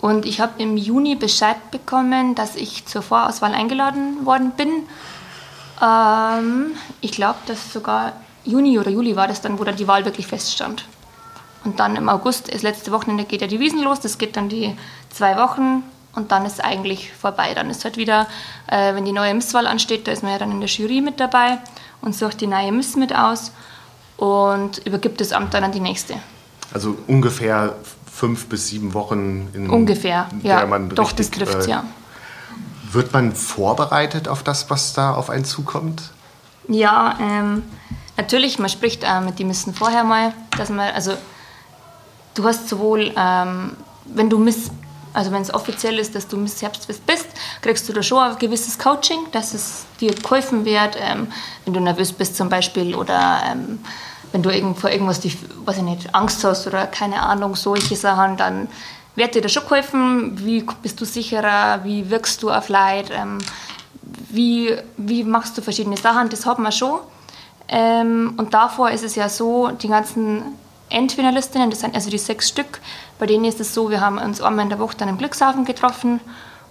Und 0.00 0.26
ich 0.26 0.40
habe 0.40 0.54
im 0.58 0.76
Juni 0.76 1.14
Bescheid 1.14 1.70
bekommen, 1.70 2.34
dass 2.34 2.56
ich 2.56 2.86
zur 2.86 3.02
Vorauswahl 3.02 3.54
eingeladen 3.54 4.26
worden 4.26 4.52
bin. 4.56 4.70
Ähm, 5.80 6.72
ich 7.00 7.12
glaube, 7.12 7.38
dass 7.46 7.72
sogar 7.72 8.14
Juni 8.44 8.78
oder 8.78 8.90
Juli 8.90 9.14
war 9.14 9.28
das 9.28 9.40
dann, 9.40 9.58
wo 9.58 9.64
dann 9.64 9.76
die 9.76 9.86
Wahl 9.86 10.04
wirklich 10.04 10.26
feststand. 10.26 10.86
Und 11.64 11.78
dann 11.78 11.94
im 11.94 12.08
August, 12.08 12.52
das 12.52 12.62
letzte 12.62 12.90
Wochenende 12.90 13.24
geht 13.24 13.40
ja 13.40 13.46
die 13.46 13.60
Wiesen 13.60 13.82
los, 13.82 14.00
das 14.00 14.18
geht 14.18 14.36
dann 14.36 14.48
die 14.48 14.76
zwei 15.10 15.36
Wochen 15.36 15.84
und 16.14 16.32
dann 16.32 16.44
ist 16.44 16.62
eigentlich 16.62 17.12
vorbei. 17.12 17.54
Dann 17.54 17.70
ist 17.70 17.84
halt 17.84 17.96
wieder, 17.96 18.26
äh, 18.66 18.94
wenn 18.94 19.04
die 19.04 19.12
neue 19.12 19.34
Misswahl 19.34 19.66
ansteht, 19.66 20.06
da 20.06 20.12
ist 20.12 20.22
man 20.22 20.32
ja 20.32 20.38
dann 20.38 20.50
in 20.50 20.60
der 20.60 20.68
Jury 20.68 21.00
mit 21.00 21.20
dabei 21.20 21.58
und 22.00 22.14
sucht 22.14 22.40
die 22.40 22.46
neue 22.46 22.72
Miss 22.72 22.96
mit 22.96 23.14
aus 23.14 23.52
und 24.16 24.78
übergibt 24.86 25.20
das 25.20 25.32
Amt 25.32 25.54
dann 25.54 25.64
an 25.64 25.72
die 25.72 25.80
nächste. 25.80 26.14
Also 26.72 26.96
ungefähr 27.06 27.76
fünf 28.10 28.46
bis 28.46 28.68
sieben 28.68 28.94
Wochen, 28.94 29.48
in 29.54 29.70
ungefähr, 29.70 30.28
der 30.44 30.60
ja, 30.60 30.66
man 30.66 30.90
doch 30.90 31.08
richtig, 31.08 31.30
das 31.30 31.50
trifft 31.50 31.66
äh, 31.66 31.70
ja. 31.70 31.84
Wird 32.90 33.12
man 33.12 33.34
vorbereitet 33.34 34.28
auf 34.28 34.42
das, 34.42 34.68
was 34.68 34.92
da 34.92 35.14
auf 35.14 35.30
einen 35.30 35.46
zukommt? 35.46 36.10
Ja, 36.68 37.16
ähm, 37.20 37.62
natürlich. 38.16 38.58
Man 38.58 38.68
spricht 38.68 39.02
äh, 39.02 39.20
mit 39.22 39.38
den 39.38 39.48
Missen 39.48 39.74
vorher 39.74 40.04
mal, 40.04 40.34
dass 40.56 40.68
man 40.68 40.90
also 40.94 41.14
du 42.34 42.44
hast 42.44 42.68
sowohl 42.68 43.12
ähm, 43.16 43.72
wenn 44.04 44.28
du 44.28 44.38
Miss 44.38 44.70
also 45.12 45.30
wenn 45.30 45.42
es 45.42 45.52
offiziell 45.52 45.98
ist, 45.98 46.14
dass 46.14 46.28
du 46.28 46.36
Miss 46.36 46.62
Herbstfest 46.62 47.06
bist, 47.06 47.26
kriegst 47.60 47.88
du 47.88 47.92
da 47.92 48.02
schon 48.02 48.18
ein 48.18 48.38
gewisses 48.38 48.78
Coaching, 48.78 49.18
dass 49.32 49.54
es 49.54 49.84
dir 50.00 50.14
geholfen 50.14 50.64
wird, 50.64 50.96
ähm, 51.00 51.28
wenn 51.64 51.74
du 51.74 51.80
nervös 51.80 52.12
bist 52.12 52.36
zum 52.36 52.48
Beispiel 52.48 52.94
oder 52.94 53.42
ähm, 53.50 53.78
wenn 54.32 54.42
du 54.42 54.50
irgend, 54.50 54.78
vor 54.78 54.90
irgendwas 54.90 55.20
die, 55.20 55.36
weiß 55.64 55.78
ich 55.78 55.82
nicht, 55.82 56.14
Angst 56.14 56.42
hast 56.44 56.66
oder 56.66 56.86
keine 56.86 57.22
Ahnung, 57.22 57.54
solche 57.54 57.96
Sachen, 57.96 58.36
dann 58.36 58.68
wird 59.14 59.34
dir 59.34 59.42
da 59.42 59.48
schon 59.48 59.64
geholfen. 59.64 60.44
Wie 60.44 60.64
bist 60.82 61.00
du 61.00 61.04
sicherer? 61.04 61.84
Wie 61.84 62.10
wirkst 62.10 62.42
du 62.42 62.50
auf 62.50 62.68
Leid? 62.70 63.10
Ähm, 63.12 63.38
wie, 64.30 64.74
wie 64.96 65.24
machst 65.24 65.58
du 65.58 65.62
verschiedene 65.62 65.98
Sachen? 65.98 66.30
Das 66.30 66.46
hat 66.46 66.58
man 66.58 66.72
schon. 66.72 67.00
Ähm, 67.68 68.34
und 68.38 68.54
davor 68.54 68.90
ist 68.90 69.04
es 69.04 69.14
ja 69.14 69.28
so, 69.28 69.68
die 69.68 69.88
ganzen 69.88 70.42
Endfinalistinnen, 70.88 71.70
das 71.70 71.80
sind 71.80 71.94
also 71.94 72.10
die 72.10 72.18
sechs 72.18 72.48
Stück, 72.48 72.80
bei 73.22 73.26
denen 73.26 73.44
ist 73.44 73.60
es 73.60 73.72
so, 73.72 73.88
wir 73.88 74.00
haben 74.00 74.18
uns 74.18 74.40
einmal 74.40 74.64
in 74.64 74.68
der 74.68 74.80
Woche 74.80 74.96
dann 74.96 75.08
im 75.08 75.16
Glückshafen 75.16 75.64
getroffen 75.64 76.18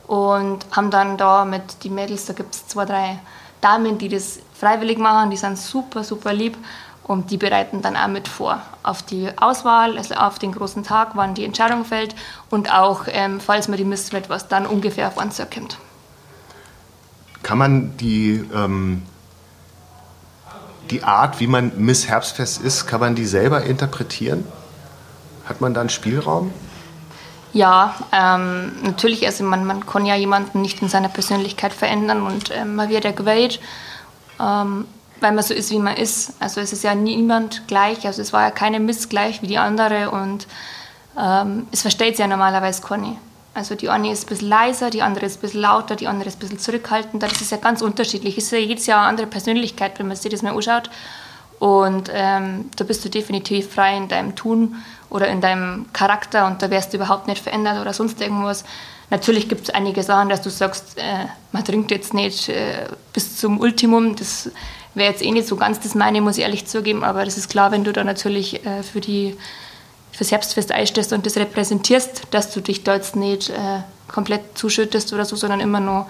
und 0.06 0.66
haben 0.72 0.92
dann 0.92 1.16
da 1.16 1.46
mit 1.46 1.86
den 1.86 1.96
Mädels, 1.96 2.26
da 2.26 2.34
gibt 2.34 2.54
es 2.54 2.68
zwei, 2.68 2.84
drei 2.84 3.20
Damen, 3.62 3.98
die 3.98 4.10
das 4.10 4.40
freiwillig 4.54 4.98
machen, 4.98 5.32
die 5.32 5.38
sind 5.38 5.58
super, 5.58 6.04
super 6.04 6.34
lieb 6.34 6.58
und 7.06 7.32
die 7.32 7.38
bereiten 7.38 7.82
dann 7.82 7.96
auch 7.96 8.10
mit 8.10 8.28
vor 8.28 8.62
auf 8.84 9.02
die 9.02 9.30
Auswahl, 9.38 9.98
also 9.98 10.16
auf 10.16 10.40
den 10.40 10.52
großen 10.52 10.84
Tag, 10.84 11.12
wann 11.14 11.36
die 11.36 11.46
Entscheidung 11.46 11.86
fällt 11.86 12.16
und 12.50 12.70
auch, 12.70 13.06
ähm, 13.08 13.40
falls 13.40 13.70
man 13.70 13.78
die 13.78 13.86
Mist 13.86 14.12
wird, 14.12 14.28
was 14.28 14.50
dann 14.50 14.66
ungefähr 14.66 15.08
auf 15.08 15.16
uns 15.16 15.38
zukommt. 15.38 15.78
Kann 17.44 17.60
man 17.60 17.96
die, 17.96 18.44
ähm, 18.54 19.04
die 20.90 21.02
Art, 21.02 21.40
wie 21.40 21.48
man 21.48 21.72
Miss 21.78 22.10
Herbstfest 22.10 22.62
ist, 22.62 22.88
kann 22.88 23.00
man 23.00 23.16
die 23.16 23.26
selber 23.26 23.64
interpretieren? 23.64 24.44
Hat 25.52 25.60
man 25.60 25.74
da 25.74 25.82
einen 25.82 25.90
Spielraum? 25.90 26.54
Ja, 27.52 27.94
ähm, 28.14 28.72
natürlich, 28.84 29.26
also 29.26 29.44
man, 29.44 29.66
man 29.66 29.86
kann 29.86 30.06
ja 30.06 30.16
jemanden 30.16 30.62
nicht 30.62 30.82
in 30.82 30.88
seiner 30.88 31.10
Persönlichkeit 31.10 31.74
verändern 31.74 32.22
und 32.22 32.52
ähm, 32.56 32.76
man 32.76 32.88
wird 32.88 33.04
ja 33.04 33.12
gewählt, 33.12 33.60
ähm, 34.40 34.86
weil 35.20 35.34
man 35.34 35.44
so 35.44 35.54
ist, 35.54 35.70
wie 35.70 35.80
man 35.80 35.98
ist. 35.98 36.36
Also 36.40 36.62
es 36.62 36.72
ist 36.72 36.86
ja 36.86 36.96
niemand 36.96 37.68
gleich, 37.68 38.08
also 38.08 38.22
es 38.22 38.32
war 38.32 38.44
ja 38.44 38.52
keine 38.52 38.80
Miss 38.80 39.10
gleich 39.10 39.42
wie 39.42 39.48
die 39.48 39.58
andere 39.58 40.12
und 40.12 40.48
ähm, 41.20 41.68
es 41.74 41.82
versteht 41.82 42.18
ja 42.18 42.28
normalerweise 42.28 42.82
keine. 42.82 43.18
Also 43.54 43.76
die 43.76 43.90
eine 43.90 44.10
ist 44.10 44.24
ein 44.24 44.30
bisschen 44.30 44.48
leiser, 44.48 44.90
die 44.90 45.02
andere 45.02 45.26
ist 45.26 45.40
ein 45.40 45.42
bisschen 45.42 45.60
lauter, 45.60 45.98
die 45.98 46.08
andere 46.08 46.30
ist 46.30 46.38
ein 46.38 46.40
bisschen 46.40 46.60
zurückhaltender. 46.60 47.28
Das 47.28 47.42
ist 47.42 47.52
ja 47.52 47.58
ganz 47.58 47.82
unterschiedlich. 47.82 48.38
Es 48.38 48.46
ist 48.46 48.52
ja 48.52 48.60
jedes 48.60 48.86
Jahr 48.86 49.00
eine 49.00 49.10
andere 49.10 49.28
Persönlichkeit, 49.28 50.00
wenn 50.00 50.08
man 50.08 50.16
sich 50.16 50.32
das 50.32 50.44
mal 50.44 50.56
anschaut. 50.56 50.90
Und 51.60 52.10
ähm, 52.14 52.70
da 52.78 52.86
bist 52.86 53.04
du 53.04 53.10
definitiv 53.10 53.74
frei 53.74 53.98
in 53.98 54.08
deinem 54.08 54.36
Tun 54.36 54.78
oder 55.12 55.28
in 55.28 55.42
deinem 55.42 55.86
Charakter 55.94 56.48
und 56.48 56.62
da 56.62 56.72
wirst 56.72 56.94
du 56.94 56.98
überhaupt 56.98 57.28
nicht 57.28 57.44
verändert 57.44 57.80
oder 57.80 57.94
sonst 57.94 58.20
irgendwas. 58.22 58.64
Natürlich 59.12 59.50
gibt 59.50 59.64
es 59.64 59.70
einige 59.70 60.04
Sachen, 60.04 60.30
dass 60.30 60.42
du 60.42 60.50
sagst, 60.50 60.98
äh, 60.98 61.26
man 61.52 61.64
trinkt 61.66 61.92
jetzt 61.92 62.14
nicht 62.14 62.48
äh, 62.48 62.88
bis 63.14 63.38
zum 63.38 63.60
Ultimum. 63.60 64.16
Das 64.16 64.50
wäre 64.96 65.12
jetzt 65.12 65.22
eh 65.22 65.32
nicht 65.32 65.48
so 65.48 65.58
ganz 65.58 65.82
das 65.82 65.96
meine, 65.96 66.22
muss 66.22 66.38
ich 66.38 66.44
ehrlich 66.44 66.66
zugeben. 66.66 67.04
Aber 67.04 67.26
das 67.26 67.38
ist 67.38 67.50
klar, 67.50 67.72
wenn 67.72 67.84
du 67.84 67.92
da 67.92 68.06
natürlich 68.06 68.66
äh, 68.66 68.84
für 68.84 69.02
die 69.02 69.38
fürs 70.14 70.32
Herbstfest 70.32 70.72
einstehst 70.72 71.14
und 71.14 71.26
das 71.26 71.38
repräsentierst, 71.38 72.28
dass 72.32 72.52
du 72.52 72.62
dich 72.62 72.84
da 72.84 72.96
jetzt 72.96 73.16
nicht 73.16 73.50
äh, 73.50 73.82
komplett 74.08 74.58
zuschüttest 74.58 75.14
oder 75.14 75.26
so, 75.26 75.36
sondern 75.36 75.60
immer 75.60 75.80
nur 75.80 76.08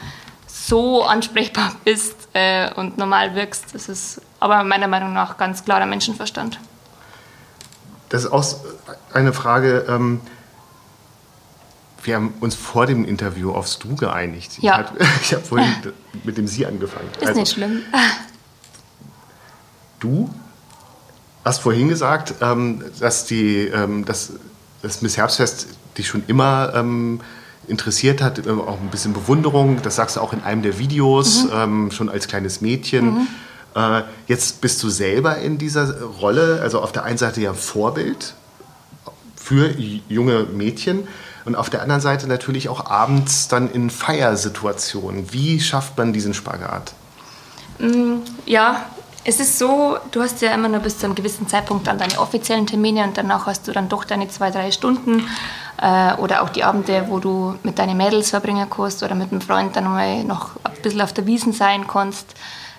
so 0.48 1.04
ansprechbar 1.04 1.76
bist 1.84 2.16
äh, 2.34 2.72
und 2.76 3.00
normal 3.00 3.34
wirkst. 3.34 3.74
Das 3.74 3.90
ist 3.90 4.22
aber 4.40 4.64
meiner 4.64 4.88
Meinung 4.88 5.14
nach 5.14 5.38
ganz 5.38 5.66
klarer 5.66 5.88
Menschenverstand. 5.88 6.60
Das 8.12 8.26
ist 8.26 8.32
auch 8.32 8.44
eine 9.14 9.32
Frage. 9.32 9.86
Ähm, 9.88 10.20
wir 12.04 12.16
haben 12.16 12.34
uns 12.42 12.56
vor 12.56 12.86
dem 12.86 13.06
Interview 13.06 13.52
aufs 13.52 13.80
Du 13.80 13.96
geeinigt. 13.96 14.62
Ja. 14.62 14.92
Ich 15.22 15.34
habe 15.34 15.44
vorhin 15.48 15.74
mit 16.26 16.38
dem 16.38 16.46
Sie 16.46 16.66
angefangen. 16.66 17.08
Ist 17.20 17.28
also, 17.28 17.40
nicht 17.40 17.54
schlimm. 17.54 17.84
Du 20.02 20.30
hast 21.46 21.60
vorhin 21.60 21.88
gesagt, 21.88 22.36
ähm, 22.42 22.84
dass, 23.00 23.26
die, 23.26 23.68
ähm, 23.68 24.04
dass 24.04 24.34
das 24.82 25.02
Miss 25.02 25.16
Herbstfest 25.16 25.68
dich 25.98 26.10
schon 26.10 26.24
immer 26.28 26.74
ähm, 26.76 27.22
interessiert 27.68 28.22
hat, 28.22 28.46
auch 28.46 28.82
ein 28.82 28.90
bisschen 28.90 29.14
Bewunderung. 29.14 29.82
Das 29.84 29.96
sagst 29.96 30.18
du 30.18 30.20
auch 30.20 30.34
in 30.34 30.44
einem 30.44 30.64
der 30.64 30.80
Videos, 30.80 31.46
mhm. 31.46 31.92
schon 31.92 32.10
als 32.10 32.28
kleines 32.28 32.60
Mädchen. 32.60 33.14
Mhm. 33.14 33.28
Äh, 33.76 34.04
jetzt 34.28 34.62
bist 34.62 34.82
du 34.84 34.90
selber 34.90 35.38
in 35.38 35.58
dieser 35.58 36.02
Rolle, 36.02 36.60
also 36.62 36.82
auf 36.82 36.92
der 36.92 37.04
einen 37.04 37.18
Seite 37.18 37.42
ja 37.42 37.54
Vorbild 37.54 38.34
für 39.36 39.74
junge 40.08 40.44
Mädchen 40.44 41.08
und 41.46 41.56
auf 41.56 41.70
der 41.70 41.82
anderen 41.82 42.02
Seite 42.02 42.28
natürlich 42.28 42.70
auch 42.70 42.86
abends 42.86 43.48
dann 43.48 43.72
in 43.72 43.90
Feiersituationen. 43.90 45.34
Wie 45.34 45.60
schafft 45.60 45.98
man 45.98 46.14
diesen 46.14 46.34
Spagat? 46.34 46.94
Mm, 47.80 48.18
ja, 48.46 48.86
es 49.24 49.40
ist 49.40 49.58
so, 49.58 49.98
du 50.12 50.22
hast 50.22 50.42
ja 50.42 50.54
immer 50.54 50.68
nur 50.68 50.80
bis 50.80 50.98
zu 50.98 51.06
einem 51.06 51.16
gewissen 51.16 51.48
Zeitpunkt 51.48 51.88
dann 51.88 51.98
deine 51.98 52.20
offiziellen 52.20 52.68
Termine 52.68 53.04
und 53.04 53.18
danach 53.18 53.46
hast 53.46 53.68
du 53.68 53.72
dann 53.72 53.88
doch 53.88 54.04
deine 54.04 54.28
zwei, 54.30 54.52
drei 54.52 54.72
Stunden 54.72 55.28
äh, 55.82 56.14
oder 56.16 56.42
auch 56.42 56.50
die 56.50 56.64
Abende, 56.64 57.06
wo 57.08 57.20
du 57.20 57.56
mit 57.64 57.80
deinen 57.80 57.98
Mädels 57.98 58.32
verbringen 58.32 58.68
kannst 58.70 59.02
oder 59.04 59.16
mit 59.16 59.32
einem 59.32 59.42
Freund 59.42 59.76
dann 59.76 59.86
mal 59.86 60.24
noch 60.24 60.52
ein 60.64 60.82
bisschen 60.82 61.02
auf 61.02 61.14
der 61.14 61.26
Wiesen 61.26 61.54
sein 61.54 61.88
kannst 61.88 62.36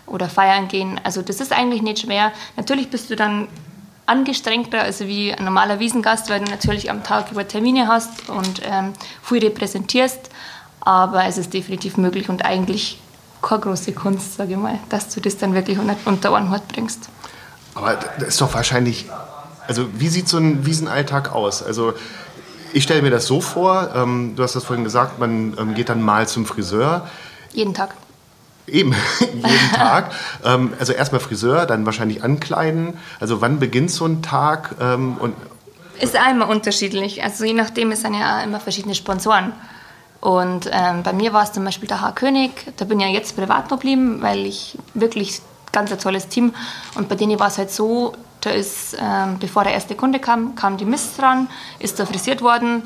oder 0.07 0.29
feiern 0.29 0.69
gehen. 0.69 1.01
Also 1.05 1.23
das 1.23 1.41
ist 1.41 1.53
eigentlich 1.53 1.83
nicht 1.83 2.01
schwer. 2.01 2.33
Natürlich 2.57 2.91
bist 2.91 3.11
du 3.11 3.17
dann 3.17 3.49
angestrengter, 4.07 4.81
also 4.81 5.07
wie 5.07 5.33
ein 5.33 5.45
normaler 5.45 5.79
Wiesengast, 5.79 6.29
weil 6.29 6.41
du 6.41 6.51
natürlich 6.51 6.91
am 6.91 7.03
Tag 7.03 7.31
über 7.31 7.47
Termine 7.47 7.89
hast 7.89 8.29
und 8.29 8.61
ähm, 8.65 8.93
viel 9.23 9.45
repräsentierst. 9.45 10.31
Aber 10.81 11.25
es 11.27 11.39
ist 11.39 11.55
definitiv 11.55 11.97
möglich 11.97 12.29
und 12.29 12.45
eigentlich 12.45 13.01
keine 13.41 13.61
große 13.61 13.93
Kunst, 13.93 14.37
sage 14.37 14.53
ich 14.53 14.57
mal, 14.57 14.79
dass 14.89 15.09
du 15.09 15.21
das 15.21 15.37
dann 15.37 15.55
wirklich 15.55 15.79
unter 16.05 16.35
einen 16.35 16.51
Hut 16.51 16.67
bringst. 16.69 17.09
Aber 17.75 17.99
das 18.19 18.29
ist 18.29 18.41
doch 18.41 18.55
wahrscheinlich, 18.55 19.07
also 19.67 19.87
wie 19.95 20.09
sieht 20.09 20.29
so 20.29 20.39
ein 20.39 20.67
Wiesenalltag 20.67 21.33
aus? 21.33 21.63
Also 21.63 21.95
ich 22.73 22.85
stelle 22.85 23.03
mir 23.03 23.11
das 23.11 23.27
so 23.27 23.41
vor, 23.41 23.91
ähm, 23.95 24.35
du 24.37 24.43
hast 24.43 24.57
das 24.57 24.65
vorhin 24.65 24.85
gesagt, 24.85 25.19
man 25.19 25.57
ähm, 25.59 25.75
geht 25.75 25.89
dann 25.89 26.03
mal 26.03 26.27
zum 26.27 26.47
Friseur. 26.47 27.09
Jeden 27.53 27.75
Tag. 27.75 27.95
Eben, 28.67 28.95
jeden 29.21 29.73
Tag. 29.75 30.13
Ähm, 30.45 30.73
also 30.79 30.93
erstmal 30.93 31.21
Friseur, 31.21 31.67
dann 31.67 31.85
wahrscheinlich 31.87 32.23
ankleiden. 32.23 32.99
Also 33.21 33.41
wann 33.41 33.59
beginnt 33.59 33.91
so 33.91 34.07
ein 34.07 34.23
Tag? 34.23 34.77
Ähm, 34.81 35.17
und 35.19 35.35
ist 36.01 36.17
einmal 36.17 36.49
unterschiedlich. 36.49 37.23
Also 37.23 37.45
je 37.45 37.53
nachdem, 37.53 37.93
es 37.93 38.03
sind 38.03 38.15
ja 38.15 38.43
immer 38.43 38.61
verschiedene 38.61 38.95
Sponsoren. 38.95 39.53
Und 40.21 40.71
ähm, 40.73 41.03
bei 41.03 41.13
mir 41.13 41.33
war 41.33 41.43
es 41.43 41.53
zum 41.53 41.65
Beispiel 41.65 41.89
der 41.89 42.01
Herr 42.01 42.13
König. 42.13 42.51
Da 42.77 42.85
bin 42.85 43.01
ich 43.01 43.07
ja 43.07 43.13
jetzt 43.13 43.37
privat 43.37 43.69
geblieben, 43.69 44.23
weil 44.23 44.47
ich 44.47 44.79
wirklich 44.95 45.41
ganz 45.73 45.91
ein 45.91 45.99
tolles 45.99 46.29
Team. 46.29 46.55
Und 46.95 47.09
bei 47.09 47.15
denen 47.15 47.39
war 47.41 47.49
es 47.49 47.59
halt 47.59 47.71
so, 47.71 48.15
da 48.41 48.51
ist, 48.51 48.97
ähm, 49.01 49.39
bevor 49.39 49.65
der 49.65 49.73
erste 49.75 49.95
Kunde 49.95 50.19
kam, 50.19 50.55
kam 50.55 50.77
die 50.77 50.85
Mist 50.85 51.19
dran, 51.19 51.49
ist 51.79 51.99
da 51.99 52.07
frisiert 52.07 52.43
worden. 52.43 52.83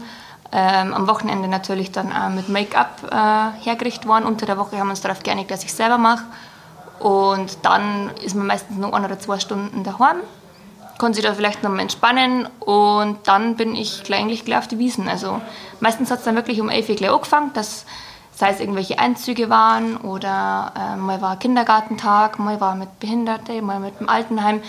Ähm, 0.52 0.94
am 0.94 1.08
Wochenende 1.08 1.48
natürlich 1.48 1.92
dann 1.92 2.12
auch 2.12 2.30
mit 2.30 2.48
Make-up 2.48 3.02
äh, 3.10 3.64
hergerichtet 3.64 4.06
worden. 4.06 4.24
Unter 4.24 4.46
der 4.46 4.58
Woche 4.58 4.78
haben 4.78 4.86
wir 4.86 4.90
uns 4.90 5.00
darauf 5.00 5.22
geeinigt, 5.22 5.50
dass 5.50 5.64
ich 5.64 5.70
es 5.70 5.76
selber 5.76 5.98
mache. 5.98 6.24
Und 6.98 7.58
dann 7.62 8.10
ist 8.22 8.34
man 8.34 8.46
meistens 8.46 8.76
nur 8.78 8.94
ein 8.94 9.04
oder 9.04 9.18
zwei 9.18 9.38
Stunden 9.38 9.84
daheim, 9.84 10.16
kann 10.98 11.12
sich 11.12 11.24
da 11.24 11.34
vielleicht 11.34 11.62
noch 11.62 11.70
mal 11.70 11.80
entspannen 11.80 12.48
und 12.60 13.18
dann 13.28 13.56
bin 13.56 13.74
ich 13.74 14.02
gleich, 14.02 14.20
eigentlich 14.20 14.44
gleich 14.46 14.58
auf 14.58 14.68
die 14.68 14.78
Wiesen. 14.78 15.08
Also 15.08 15.40
meistens 15.80 16.10
hat 16.10 16.20
es 16.20 16.24
dann 16.24 16.36
wirklich 16.36 16.60
um 16.60 16.70
11 16.70 16.88
Uhr 16.88 16.94
gleich 16.96 17.10
angefangen, 17.10 17.52
dass 17.52 17.84
sei 18.34 18.50
es 18.50 18.60
irgendwelche 18.60 18.98
Einzüge 18.98 19.48
waren 19.48 19.96
oder 19.98 20.72
äh, 20.76 20.96
mal 20.96 21.20
war 21.22 21.38
Kindergartentag, 21.38 22.38
mal 22.38 22.60
war 22.60 22.74
mit 22.74 22.98
Behinderte, 23.00 23.60
mal 23.62 23.80
mit 23.80 23.98
dem 23.98 24.08
Altenheim. 24.08 24.62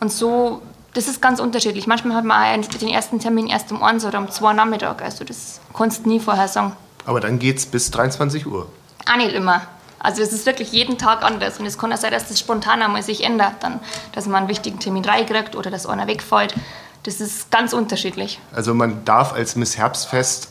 Und 0.00 0.12
so 0.12 0.62
das 0.98 1.06
ist 1.06 1.22
ganz 1.22 1.38
unterschiedlich. 1.38 1.86
Manchmal 1.86 2.16
hat 2.16 2.24
man 2.24 2.60
den 2.62 2.88
ersten 2.88 3.20
Termin 3.20 3.46
erst 3.46 3.70
um 3.70 3.84
1 3.84 4.04
oder 4.04 4.18
um 4.18 4.28
2 4.28 4.46
Uhr 4.46 4.52
Nachmittag. 4.52 5.00
Also 5.00 5.24
das 5.24 5.60
kannst 5.72 6.04
du 6.04 6.08
nie 6.08 6.18
vorher 6.18 6.48
sagen. 6.48 6.72
Aber 7.06 7.20
dann 7.20 7.38
geht 7.38 7.58
es 7.58 7.66
bis 7.66 7.92
23 7.92 8.46
Uhr? 8.46 8.68
Auch 9.08 9.16
nicht 9.16 9.32
immer. 9.32 9.62
Also 10.00 10.22
es 10.22 10.32
ist 10.32 10.44
wirklich 10.44 10.72
jeden 10.72 10.98
Tag 10.98 11.22
anders. 11.22 11.60
Und 11.60 11.66
es 11.66 11.78
kann 11.78 11.92
auch 11.92 11.96
sein, 11.96 12.10
dass 12.10 12.26
das 12.26 12.40
spontan 12.40 12.82
einmal 12.82 13.04
sich 13.04 13.22
ändert. 13.22 13.54
Dann, 13.60 13.78
dass 14.12 14.26
man 14.26 14.40
einen 14.40 14.48
wichtigen 14.48 14.80
Termin 14.80 15.04
reinkriegt 15.04 15.54
oder 15.54 15.70
dass 15.70 15.86
einer 15.86 16.08
wegfällt. 16.08 16.56
Das 17.04 17.20
ist 17.20 17.52
ganz 17.52 17.72
unterschiedlich. 17.72 18.40
Also 18.52 18.74
man 18.74 19.04
darf 19.04 19.32
als 19.32 19.54
Miss 19.54 19.78
Herbstfest 19.78 20.48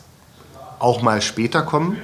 auch 0.78 1.02
mal 1.02 1.20
später 1.20 1.60
kommen 1.60 1.98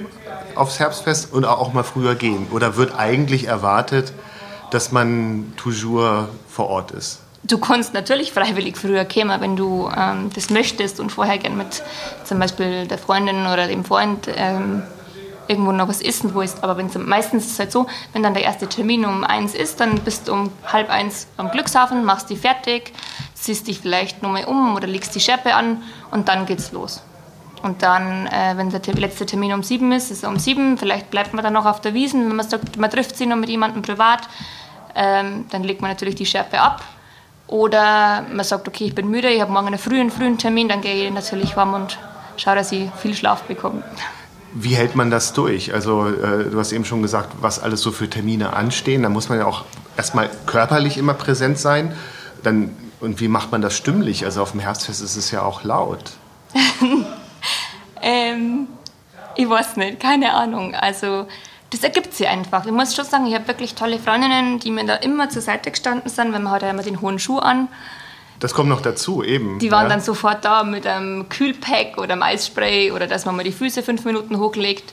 aufs 0.55 0.79
Herbstfest 0.79 1.33
und 1.33 1.47
auch 1.47 1.73
mal 1.73 1.83
früher 1.83 2.15
gehen? 2.15 2.49
Oder 2.51 2.77
wird 2.77 2.95
eigentlich 2.95 3.47
erwartet, 3.47 4.13
dass 4.71 4.93
man 4.93 5.55
toujours 5.57 6.29
vor 6.49 6.69
Ort 6.69 6.91
ist? 6.91 7.21
Du 7.45 7.59
kannst 7.59 7.95
natürlich 7.95 8.33
freiwillig 8.33 8.77
früher 8.77 9.05
kommen, 9.05 9.41
wenn 9.41 9.57
du 9.57 9.89
ähm, 9.97 10.31
das 10.35 10.51
möchtest 10.51 11.01
und 11.01 11.11
vorher 11.11 11.39
gerne 11.39 11.57
mit 11.57 11.83
zum 12.25 12.39
Beispiel 12.39 12.87
der 12.87 12.99
Freundin 12.99 13.47
oder 13.47 13.69
dem 13.69 13.85
Freund 13.85 14.29
ähm, 14.35 14.83
irgendwo 15.47 15.73
noch 15.73 15.89
was 15.89 16.01
essen 16.01 16.35
willst. 16.35 16.65
Aber 16.65 16.77
wenn's, 16.77 16.97
meistens 16.97 17.47
ist 17.47 17.53
es 17.53 17.59
halt 17.59 17.73
so, 17.73 17.87
wenn 18.13 18.23
dann 18.23 18.35
der 18.35 18.45
erste 18.45 18.67
Termin 18.67 19.05
um 19.05 19.25
eins 19.25 19.55
ist, 19.55 19.81
dann 19.81 20.01
bist 20.01 20.29
du 20.29 20.33
um 20.33 20.51
halb 20.67 20.91
eins 20.91 21.27
am 21.37 21.51
Glückshafen, 21.51 22.05
machst 22.05 22.31
die 22.31 22.37
fertig, 22.37 22.93
ziehst 23.35 23.67
dich 23.69 23.81
vielleicht 23.81 24.23
nochmal 24.23 24.45
um 24.45 24.75
oder 24.75 24.87
legst 24.87 25.15
die 25.15 25.21
Schärpe 25.21 25.55
an 25.55 25.83
und 26.11 26.29
dann 26.29 26.47
geht's 26.47 26.73
los. 26.73 27.03
Und 27.63 27.83
dann, 27.83 28.27
äh, 28.27 28.57
wenn 28.57 28.69
der 28.69 28.81
letzte 28.95 29.25
Termin 29.25 29.53
um 29.55 29.63
sieben 29.63 29.91
ist, 29.93 30.11
ist 30.11 30.23
er 30.23 30.29
um 30.29 30.39
sieben. 30.39 30.77
Vielleicht 30.77 31.11
bleibt 31.11 31.33
man 31.33 31.43
dann 31.43 31.55
noch 31.55 31.65
auf 31.65 31.81
der 31.81 31.95
Wiesen, 31.95 32.29
wenn 32.29 32.37
man 32.37 32.47
sagt, 32.47 32.77
man 32.77 32.91
trifft 32.91 33.17
sich 33.17 33.27
noch 33.27 33.37
mit 33.37 33.49
jemandem 33.49 33.81
privat. 33.81 34.29
Ähm, 34.95 35.47
dann 35.51 35.63
legt 35.65 35.81
man 35.81 35.91
natürlich 35.91 36.15
die 36.15 36.27
Schärpe 36.27 36.61
ab 36.61 36.83
oder 37.55 38.27
man 38.33 38.45
sagt, 38.45 38.67
okay, 38.67 38.87
ich 38.87 38.97
bin 38.97 39.09
müde, 39.09 39.29
ich 39.29 39.41
habe 39.41 39.53
morgen 39.53 39.69
einen 39.69 39.79
frühen, 39.79 40.11
frühen 40.11 40.39
Termin, 40.39 40.69
dann 40.69 40.81
gehe 40.81 41.07
ich 41.07 41.15
natürlich 41.15 41.57
warm 41.57 41.75
und 41.75 42.01
schaue, 42.37 42.57
dass 42.57 42.73
ich 42.73 42.91
viel 43.01 43.15
Schlaf 43.15 43.45
bekomme. 43.45 43.85
Wie 44.55 44.75
hält 44.75 44.97
man 44.97 45.09
das 45.09 45.35
durch? 45.35 45.73
Also 45.73 46.09
äh, 46.09 46.51
du 46.51 46.59
hast 46.59 46.73
eben 46.73 46.85
schon 46.85 47.01
gesagt, 47.01 47.29
was 47.43 47.61
alles 47.61 47.81
so 47.81 47.93
für 47.93 48.11
Termine 48.11 48.55
anstehen. 48.55 49.05
Da 49.05 49.09
muss 49.09 49.29
man 49.29 49.39
ja 49.39 49.47
auch 49.47 49.65
erstmal 49.97 50.31
körperlich 50.47 50.99
immer 50.99 51.15
präsent 51.15 51.57
sein. 51.57 51.95
Dann, 52.43 52.77
und 52.99 53.21
wie 53.21 53.29
macht 53.29 53.53
man 53.53 53.63
das 53.63 53.77
stimmlich? 53.77 54.25
Also 54.25 54.43
auf 54.43 54.51
dem 54.51 54.59
Herbstfest 54.59 55.01
ist 55.01 55.15
es 55.15 55.31
ja 55.31 55.43
auch 55.43 55.63
laut. 55.63 56.11
ähm, 58.03 58.67
ich 59.37 59.49
weiß 59.49 59.77
nicht, 59.77 60.01
keine 60.01 60.35
Ahnung. 60.35 60.75
Also 60.75 61.29
das 61.71 61.83
ergibt 61.83 62.15
sich 62.15 62.29
einfach. 62.29 62.67
Ich 62.67 62.73
muss 62.73 62.95
schon 62.95 63.05
sagen, 63.05 63.27
ich 63.27 63.35
habe 63.35 63.49
wirklich 63.49 63.75
tolle 63.75 63.99
Freundinnen, 63.99 64.61
die 64.61 64.71
mir 64.71 64.85
da 64.85 64.95
immer 64.97 65.29
zur 65.29 65.43
Seite 65.43 65.71
gestanden 65.71 66.09
sind, 66.09 66.33
wenn 66.33 66.43
man 66.43 66.53
hat 66.53 66.63
ja 66.63 66.71
immer 66.71 66.83
den 66.83 67.01
hohen 67.01 67.19
Schuh 67.19 67.39
an. 67.39 67.69
Das 68.41 68.53
kommt 68.53 68.69
noch 68.69 68.81
dazu, 68.81 69.23
eben. 69.23 69.59
Die 69.59 69.71
waren 69.71 69.85
ja. 69.85 69.89
dann 69.91 70.01
sofort 70.01 70.45
da 70.45 70.65
mit 70.65 70.87
einem 70.87 71.29
Kühlpack 71.29 71.99
oder 71.99 72.13
einem 72.13 72.23
Eisspray 72.23 72.91
oder 72.93 73.07
dass 73.07 73.25
man 73.25 73.37
mal 73.37 73.45
die 73.45 73.53
Füße 73.53 73.83
fünf 73.83 74.05
Minuten 74.05 74.39
hochlegt. 74.39 74.93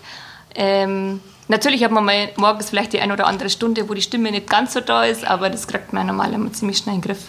Ähm, 0.56 1.20
natürlich 1.48 1.84
hat 1.84 1.92
man 1.92 2.06
mal 2.06 2.30
morgens 2.38 2.70
vielleicht 2.70 2.94
die 2.94 3.00
eine 3.00 3.14
oder 3.14 3.28
andere 3.28 3.50
Stunde, 3.50 3.90
wo 3.90 3.94
die 3.94 4.02
Stimme 4.02 4.32
nicht 4.32 4.50
ganz 4.50 4.74
so 4.74 4.80
da 4.80 5.04
ist, 5.04 5.26
aber 5.26 5.50
das 5.50 5.68
kriegt 5.68 5.92
man 5.92 6.08
normal 6.08 6.34
immer 6.34 6.54
ziemlich 6.54 6.78
schnell 6.78 6.96
in 6.96 7.02
den 7.02 7.08
Griff. 7.08 7.26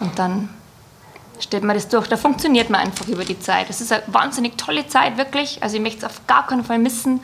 Und 0.00 0.18
dann 0.18 0.48
stellt 1.40 1.64
man 1.64 1.76
das 1.76 1.88
durch. 1.88 2.08
Da 2.08 2.16
funktioniert 2.16 2.70
man 2.70 2.80
einfach 2.80 3.06
über 3.08 3.24
die 3.24 3.38
Zeit. 3.38 3.68
Das 3.68 3.80
ist 3.80 3.92
eine 3.92 4.02
wahnsinnig 4.08 4.56
tolle 4.56 4.86
Zeit, 4.86 5.16
wirklich. 5.16 5.62
Also 5.62 5.76
ich 5.76 5.82
möchte 5.82 5.98
es 5.98 6.04
auf 6.04 6.26
gar 6.26 6.46
keinen 6.46 6.64
Fall 6.64 6.78
missen. 6.78 7.20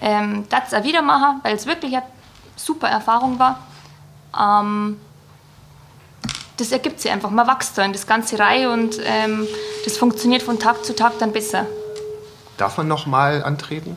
Ähm, 0.00 0.46
das 0.48 0.72
auch 0.72 0.84
wieder 0.84 1.02
machen, 1.02 1.40
weil 1.42 1.54
es 1.54 1.66
wirklich 1.66 1.94
eine 1.94 2.06
super 2.56 2.88
Erfahrung 2.88 3.38
war. 3.38 3.58
Ähm, 4.38 4.98
das 6.56 6.72
ergibt 6.72 7.00
sich 7.00 7.10
einfach. 7.10 7.30
Man 7.30 7.46
wächst 7.46 7.76
da 7.76 7.84
in 7.84 7.92
das 7.92 8.06
ganze 8.06 8.38
Reihe 8.38 8.70
und 8.70 8.98
ähm, 9.02 9.46
das 9.84 9.96
funktioniert 9.96 10.42
von 10.42 10.58
Tag 10.58 10.84
zu 10.84 10.94
Tag 10.94 11.18
dann 11.18 11.32
besser. 11.32 11.66
Darf 12.56 12.76
man 12.76 12.88
noch 12.88 13.06
mal 13.06 13.42
antreten? 13.42 13.96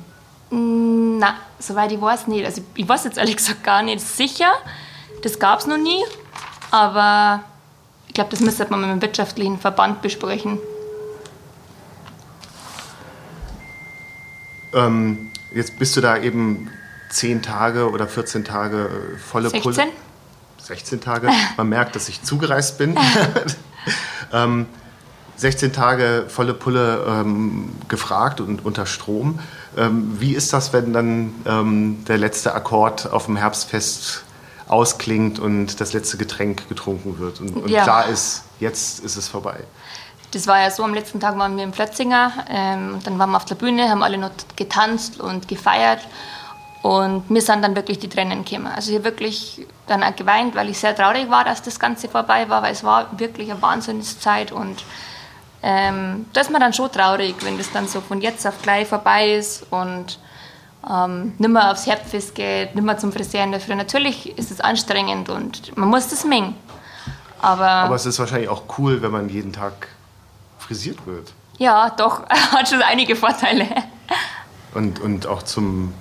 Mm, 0.49 1.17
na, 1.19 1.35
soweit 1.59 1.91
ich 1.91 1.99
weiß 1.99 2.27
nicht. 2.27 2.45
Also 2.45 2.61
ich 2.75 2.87
weiß 2.87 3.03
jetzt 3.03 3.17
ehrlich 3.17 3.37
gesagt 3.37 3.63
gar 3.63 3.83
nicht 3.83 4.01
sicher. 4.01 4.51
Das 5.21 5.39
gab 5.39 5.59
es 5.59 5.67
noch 5.67 5.77
nie. 5.77 6.03
Aber 6.71 7.41
ich 8.07 8.13
glaube, 8.13 8.29
das 8.29 8.39
müsste 8.39 8.65
man 8.69 8.81
mit 8.81 8.89
dem 8.89 9.01
wirtschaftlichen 9.01 9.59
Verband 9.59 10.01
besprechen. 10.01 10.59
Ähm, 14.73 15.31
jetzt 15.53 15.79
bist 15.79 15.95
du 15.95 16.01
da 16.01 16.17
eben 16.17 16.69
10 17.09 17.41
Tage 17.41 17.89
oder 17.89 18.07
14 18.07 18.43
Tage 18.43 18.85
äh, 18.85 19.17
volle 19.17 19.49
16? 19.49 19.61
Pulle. 19.61 19.91
16 20.61 21.01
Tage. 21.01 21.29
Man 21.57 21.69
merkt, 21.69 21.95
dass 21.95 22.09
ich 22.09 22.23
zugereist 22.23 22.77
bin. 22.77 22.97
ähm, 24.33 24.65
16 25.35 25.73
Tage 25.73 26.25
volle 26.29 26.53
Pulle 26.53 27.05
ähm, 27.07 27.71
gefragt 27.87 28.39
und 28.39 28.65
unter 28.65 28.85
Strom. 28.85 29.39
Ähm, 29.75 30.15
wie 30.19 30.33
ist 30.33 30.53
das, 30.53 30.71
wenn 30.73 30.93
dann 30.93 31.33
ähm, 31.45 32.05
der 32.07 32.17
letzte 32.17 32.53
Akkord 32.53 33.11
auf 33.11 33.25
dem 33.25 33.35
Herbstfest 33.35 34.23
ausklingt 34.67 35.39
und 35.39 35.81
das 35.81 35.93
letzte 35.93 36.17
Getränk 36.17 36.69
getrunken 36.69 37.19
wird 37.19 37.41
und, 37.41 37.57
und 37.57 37.69
ja. 37.69 37.83
klar 37.83 38.07
ist, 38.07 38.43
jetzt 38.59 39.03
ist 39.03 39.17
es 39.17 39.27
vorbei? 39.27 39.59
Das 40.33 40.47
war 40.47 40.59
ja 40.59 40.71
so, 40.71 40.83
am 40.83 40.95
letzten 40.95 41.19
Tag 41.19 41.37
waren 41.37 41.55
wir 41.55 41.63
in 41.63 41.71
Plötzinger, 41.71 42.31
ähm, 42.49 42.99
dann 43.03 43.19
waren 43.19 43.29
wir 43.29 43.37
auf 43.37 43.45
der 43.45 43.55
Bühne, 43.55 43.89
haben 43.89 44.01
alle 44.01 44.17
noch 44.17 44.31
getanzt 44.55 45.19
und 45.19 45.47
gefeiert 45.47 45.99
und 46.81 47.29
mir 47.29 47.41
sind 47.41 47.61
dann 47.61 47.75
wirklich 47.75 47.99
die 47.99 48.09
Tränen 48.09 48.43
gekommen. 48.43 48.67
Also 48.67 48.91
ich 48.91 48.97
habe 48.97 49.05
wirklich 49.05 49.65
dann 49.85 50.03
auch 50.03 50.15
geweint, 50.15 50.55
weil 50.55 50.69
ich 50.69 50.79
sehr 50.79 50.95
traurig 50.95 51.29
war, 51.29 51.43
dass 51.43 51.61
das 51.61 51.79
Ganze 51.79 52.09
vorbei 52.09 52.49
war, 52.49 52.63
weil 52.63 52.73
es 52.73 52.83
war 52.83 53.07
wirklich 53.19 53.51
eine 53.51 53.61
Wahnsinnszeit 53.61 54.51
und 54.51 54.83
ähm, 55.61 56.25
da 56.33 56.41
ist 56.41 56.51
man 56.51 56.59
dann 56.59 56.73
schon 56.73 56.91
traurig, 56.91 57.35
wenn 57.43 57.57
das 57.57 57.71
dann 57.71 57.87
so 57.87 58.01
von 58.01 58.19
jetzt 58.19 58.45
auf 58.47 58.61
gleich 58.61 58.87
vorbei 58.87 59.35
ist 59.35 59.65
und 59.69 60.19
ähm, 60.89 61.33
nicht 61.37 61.49
mehr 61.49 61.71
aufs 61.71 61.85
Herbstfest 61.85 62.35
geht, 62.35 62.75
nicht 62.75 62.83
mehr 62.83 62.97
zum 62.97 63.13
Friseur 63.13 63.43
in 63.43 63.51
der 63.51 63.61
Früh. 63.61 63.75
Natürlich 63.75 64.37
ist 64.37 64.51
es 64.51 64.59
anstrengend 64.59 65.29
und 65.29 65.77
man 65.77 65.89
muss 65.89 66.09
das 66.09 66.25
mengen. 66.25 66.55
Aber, 67.41 67.67
Aber 67.67 67.95
es 67.95 68.05
ist 68.05 68.19
wahrscheinlich 68.19 68.49
auch 68.49 68.63
cool, 68.77 69.01
wenn 69.01 69.11
man 69.11 69.29
jeden 69.29 69.53
Tag 69.53 69.87
frisiert 70.63 71.05
wird. 71.05 71.33
Ja, 71.57 71.89
doch, 71.91 72.27
hat 72.29 72.67
schon 72.67 72.81
einige 72.81 73.15
Vorteile. 73.15 73.67
Und, 74.73 74.99
und 74.99 75.27
auch 75.27 75.43
zum, 75.43 75.93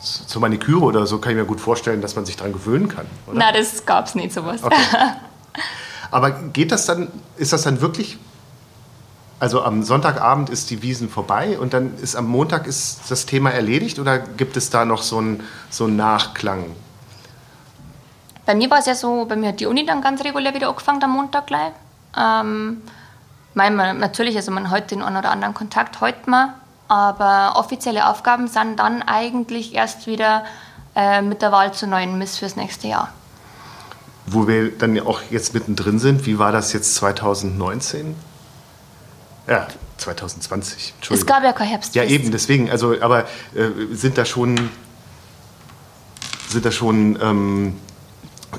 zur 0.00 0.40
Maniküre 0.40 0.84
oder 0.84 1.06
so 1.06 1.18
kann 1.18 1.32
ich 1.32 1.38
mir 1.38 1.44
gut 1.44 1.60
vorstellen, 1.60 2.00
dass 2.00 2.16
man 2.16 2.26
sich 2.26 2.36
daran 2.36 2.52
gewöhnen 2.52 2.88
kann. 2.88 3.06
Oder? 3.26 3.38
Na, 3.38 3.52
das 3.52 3.86
gab 3.86 4.06
es 4.06 4.14
nicht 4.14 4.32
sowas. 4.32 4.62
Okay. 4.62 4.76
Aber 6.10 6.30
geht 6.30 6.72
das 6.72 6.86
dann, 6.86 7.08
ist 7.36 7.52
das 7.52 7.62
dann 7.62 7.80
wirklich 7.80 8.18
also 9.40 9.62
am 9.62 9.82
Sonntagabend 9.82 10.50
ist 10.50 10.70
die 10.70 10.82
Wiesen 10.82 11.08
vorbei 11.08 11.58
und 11.58 11.72
dann 11.72 11.96
ist 11.98 12.16
am 12.16 12.26
Montag 12.26 12.66
ist 12.66 13.02
das 13.08 13.24
Thema 13.24 13.50
erledigt 13.50 13.98
oder 13.98 14.18
gibt 14.18 14.56
es 14.56 14.70
da 14.70 14.84
noch 14.84 15.02
so 15.02 15.18
einen 15.18 15.44
so 15.70 15.84
einen 15.84 15.96
Nachklang? 15.96 16.64
Bei 18.46 18.54
mir 18.54 18.70
war 18.70 18.78
es 18.78 18.86
ja 18.86 18.94
so, 18.94 19.26
bei 19.26 19.36
mir 19.36 19.50
hat 19.50 19.60
die 19.60 19.66
Uni 19.66 19.84
dann 19.86 20.00
ganz 20.00 20.24
regulär 20.24 20.54
wieder 20.54 20.68
angefangen 20.68 21.02
am 21.04 21.12
Montag 21.12 21.46
gleich. 21.46 21.72
Ähm, 22.18 22.82
man, 23.58 23.98
natürlich, 23.98 24.36
also 24.36 24.50
man 24.50 24.70
hat 24.70 24.90
den 24.90 25.02
einen 25.02 25.16
oder 25.16 25.30
anderen 25.30 25.54
Kontakt 25.54 26.00
heute 26.00 26.30
mal, 26.30 26.54
aber 26.88 27.58
offizielle 27.58 28.08
Aufgaben 28.08 28.48
sind 28.48 28.78
dann 28.78 29.02
eigentlich 29.02 29.74
erst 29.74 30.06
wieder 30.06 30.44
äh, 30.96 31.22
mit 31.22 31.42
der 31.42 31.52
Wahl 31.52 31.72
zur 31.74 31.88
neuen 31.88 32.18
Miss 32.18 32.38
fürs 32.38 32.56
nächste 32.56 32.88
Jahr. 32.88 33.12
Wo 34.26 34.46
wir 34.46 34.70
dann 34.70 34.98
auch 35.00 35.20
jetzt 35.30 35.54
mittendrin 35.54 35.98
sind, 35.98 36.26
wie 36.26 36.38
war 36.38 36.52
das 36.52 36.72
jetzt 36.72 36.94
2019? 36.96 38.14
Ja, 39.46 39.66
2020. 39.96 40.94
Es 41.10 41.26
gab 41.26 41.42
ja 41.42 41.52
kein 41.52 41.68
Herbstfest. 41.68 41.94
Ja, 41.94 42.04
eben, 42.04 42.30
deswegen. 42.30 42.70
Also, 42.70 43.00
aber 43.00 43.24
äh, 43.54 43.70
sind 43.92 44.18
da 44.18 44.24
schon, 44.24 44.70
sind 46.48 46.64
da 46.64 46.70
schon 46.70 47.18
ähm, 47.20 47.76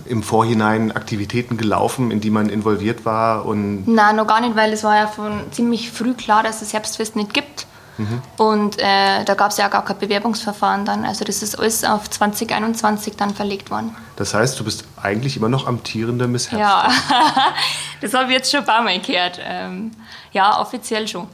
im 0.09 0.23
Vorhinein 0.23 0.91
Aktivitäten 0.91 1.57
gelaufen, 1.57 2.11
in 2.11 2.19
die 2.19 2.29
man 2.29 2.49
involviert 2.49 3.05
war? 3.05 3.45
Und 3.45 3.87
Nein, 3.87 4.15
noch 4.15 4.27
gar 4.27 4.41
nicht, 4.41 4.55
weil 4.55 4.73
es 4.73 4.83
war 4.83 4.95
ja 4.95 5.07
von 5.07 5.43
ziemlich 5.51 5.91
früh 5.91 6.13
klar, 6.13 6.43
dass 6.43 6.61
es 6.61 6.73
Herbstfest 6.73 7.15
nicht 7.15 7.33
gibt. 7.33 7.67
Mhm. 7.99 8.21
Und 8.37 8.79
äh, 8.79 9.25
da 9.25 9.33
gab 9.35 9.51
es 9.51 9.57
ja 9.57 9.67
gar 9.67 9.83
kein 9.83 9.99
Bewerbungsverfahren 9.99 10.85
dann. 10.85 11.03
Also 11.03 11.25
das 11.25 11.43
ist 11.43 11.59
alles 11.59 11.83
auf 11.83 12.09
2021 12.09 13.17
dann 13.17 13.35
verlegt 13.35 13.69
worden. 13.71 13.95
Das 14.15 14.33
heißt, 14.33 14.59
du 14.59 14.63
bist 14.63 14.85
eigentlich 15.01 15.35
immer 15.35 15.49
noch 15.49 15.67
amtierende 15.67 16.27
Miss 16.27 16.49
Herbstfest? 16.49 17.11
Ja, 17.11 17.53
das 18.01 18.13
habe 18.13 18.25
ich 18.25 18.37
jetzt 18.37 18.51
schon 18.51 18.61
ein 18.61 18.65
paar 18.65 18.83
Mal 18.83 18.99
gehört. 18.99 19.39
Ähm, 19.43 19.91
ja, 20.31 20.59
offiziell 20.59 21.07
schon. 21.07 21.27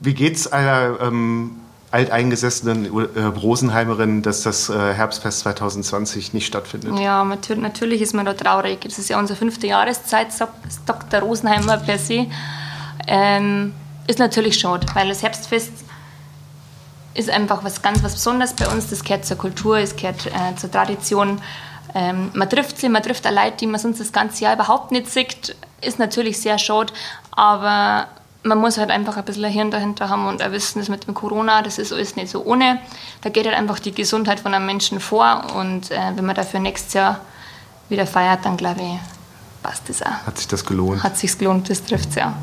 Wie 0.00 0.14
geht 0.14 0.36
es 0.36 0.50
einer 0.50 0.98
ähm, 1.00 1.60
alteingesessenen 1.92 2.86
äh, 2.86 3.22
Rosenheimerin, 3.22 4.22
dass 4.22 4.42
das 4.42 4.70
äh, 4.70 4.94
Herbstfest 4.94 5.40
2020 5.40 6.32
nicht 6.32 6.46
stattfindet? 6.46 6.98
Ja, 6.98 7.22
natürlich 7.24 8.00
ist 8.00 8.14
man 8.14 8.24
da 8.24 8.32
traurig. 8.32 8.80
Das 8.80 8.98
ist 8.98 9.10
ja 9.10 9.18
unsere 9.18 9.38
fünfte 9.38 9.66
Jahreszeit, 9.66 10.32
sagt 10.32 10.54
Dr. 10.86 11.20
Rosenheimer 11.20 11.76
per 11.76 11.98
se. 11.98 12.26
Ähm, 13.06 13.74
ist 14.06 14.18
natürlich 14.18 14.58
schade, 14.58 14.86
weil 14.94 15.08
das 15.08 15.22
Herbstfest 15.22 15.72
ist 17.14 17.28
einfach 17.28 17.62
was 17.62 17.82
ganz 17.82 18.02
was 18.02 18.14
Besonderes 18.14 18.54
bei 18.54 18.66
uns. 18.68 18.88
Das 18.88 19.04
gehört 19.04 19.26
zur 19.26 19.36
Kultur, 19.36 19.76
es 19.78 19.94
gehört 19.94 20.26
äh, 20.26 20.56
zur 20.56 20.70
Tradition. 20.70 21.42
Ähm, 21.94 22.30
man 22.32 22.48
trifft 22.48 22.78
sie, 22.78 22.88
man 22.88 23.02
trifft 23.02 23.26
auch 23.26 23.32
Leute, 23.32 23.58
die 23.60 23.66
man 23.66 23.78
sonst 23.78 24.00
das 24.00 24.12
ganze 24.12 24.44
Jahr 24.44 24.54
überhaupt 24.54 24.92
nicht 24.92 25.10
sieht. 25.10 25.54
Ist 25.82 25.98
natürlich 25.98 26.40
sehr 26.40 26.56
schade, 26.56 26.92
aber 27.32 28.06
man 28.44 28.58
muss 28.58 28.78
halt 28.78 28.90
einfach 28.90 29.16
ein 29.16 29.24
bisschen 29.24 29.44
ein 29.44 29.52
Hirn 29.52 29.70
dahinter 29.70 30.08
haben 30.08 30.26
und 30.26 30.40
wissen, 30.50 30.80
das 30.80 30.88
mit 30.88 31.06
dem 31.06 31.14
Corona, 31.14 31.62
das 31.62 31.78
ist 31.78 31.92
alles 31.92 32.16
nicht 32.16 32.28
so 32.28 32.44
ohne. 32.44 32.80
Da 33.20 33.30
geht 33.30 33.46
halt 33.46 33.56
einfach 33.56 33.78
die 33.78 33.92
Gesundheit 33.92 34.40
von 34.40 34.52
einem 34.52 34.66
Menschen 34.66 35.00
vor 35.00 35.44
und 35.56 35.90
äh, 35.90 35.98
wenn 36.14 36.26
man 36.26 36.34
dafür 36.34 36.60
nächstes 36.60 36.94
Jahr 36.94 37.20
wieder 37.88 38.06
feiert, 38.06 38.44
dann 38.44 38.56
glaube 38.56 38.80
ich, 38.80 39.62
passt 39.62 39.88
das 39.88 40.02
auch. 40.02 40.26
Hat 40.26 40.38
sich 40.38 40.48
das 40.48 40.64
gelohnt? 40.64 41.02
Hat 41.02 41.16
sich 41.16 41.38
gelohnt, 41.38 41.70
das 41.70 41.84
trifft 41.84 42.10
es 42.10 42.14
ja. 42.16 42.34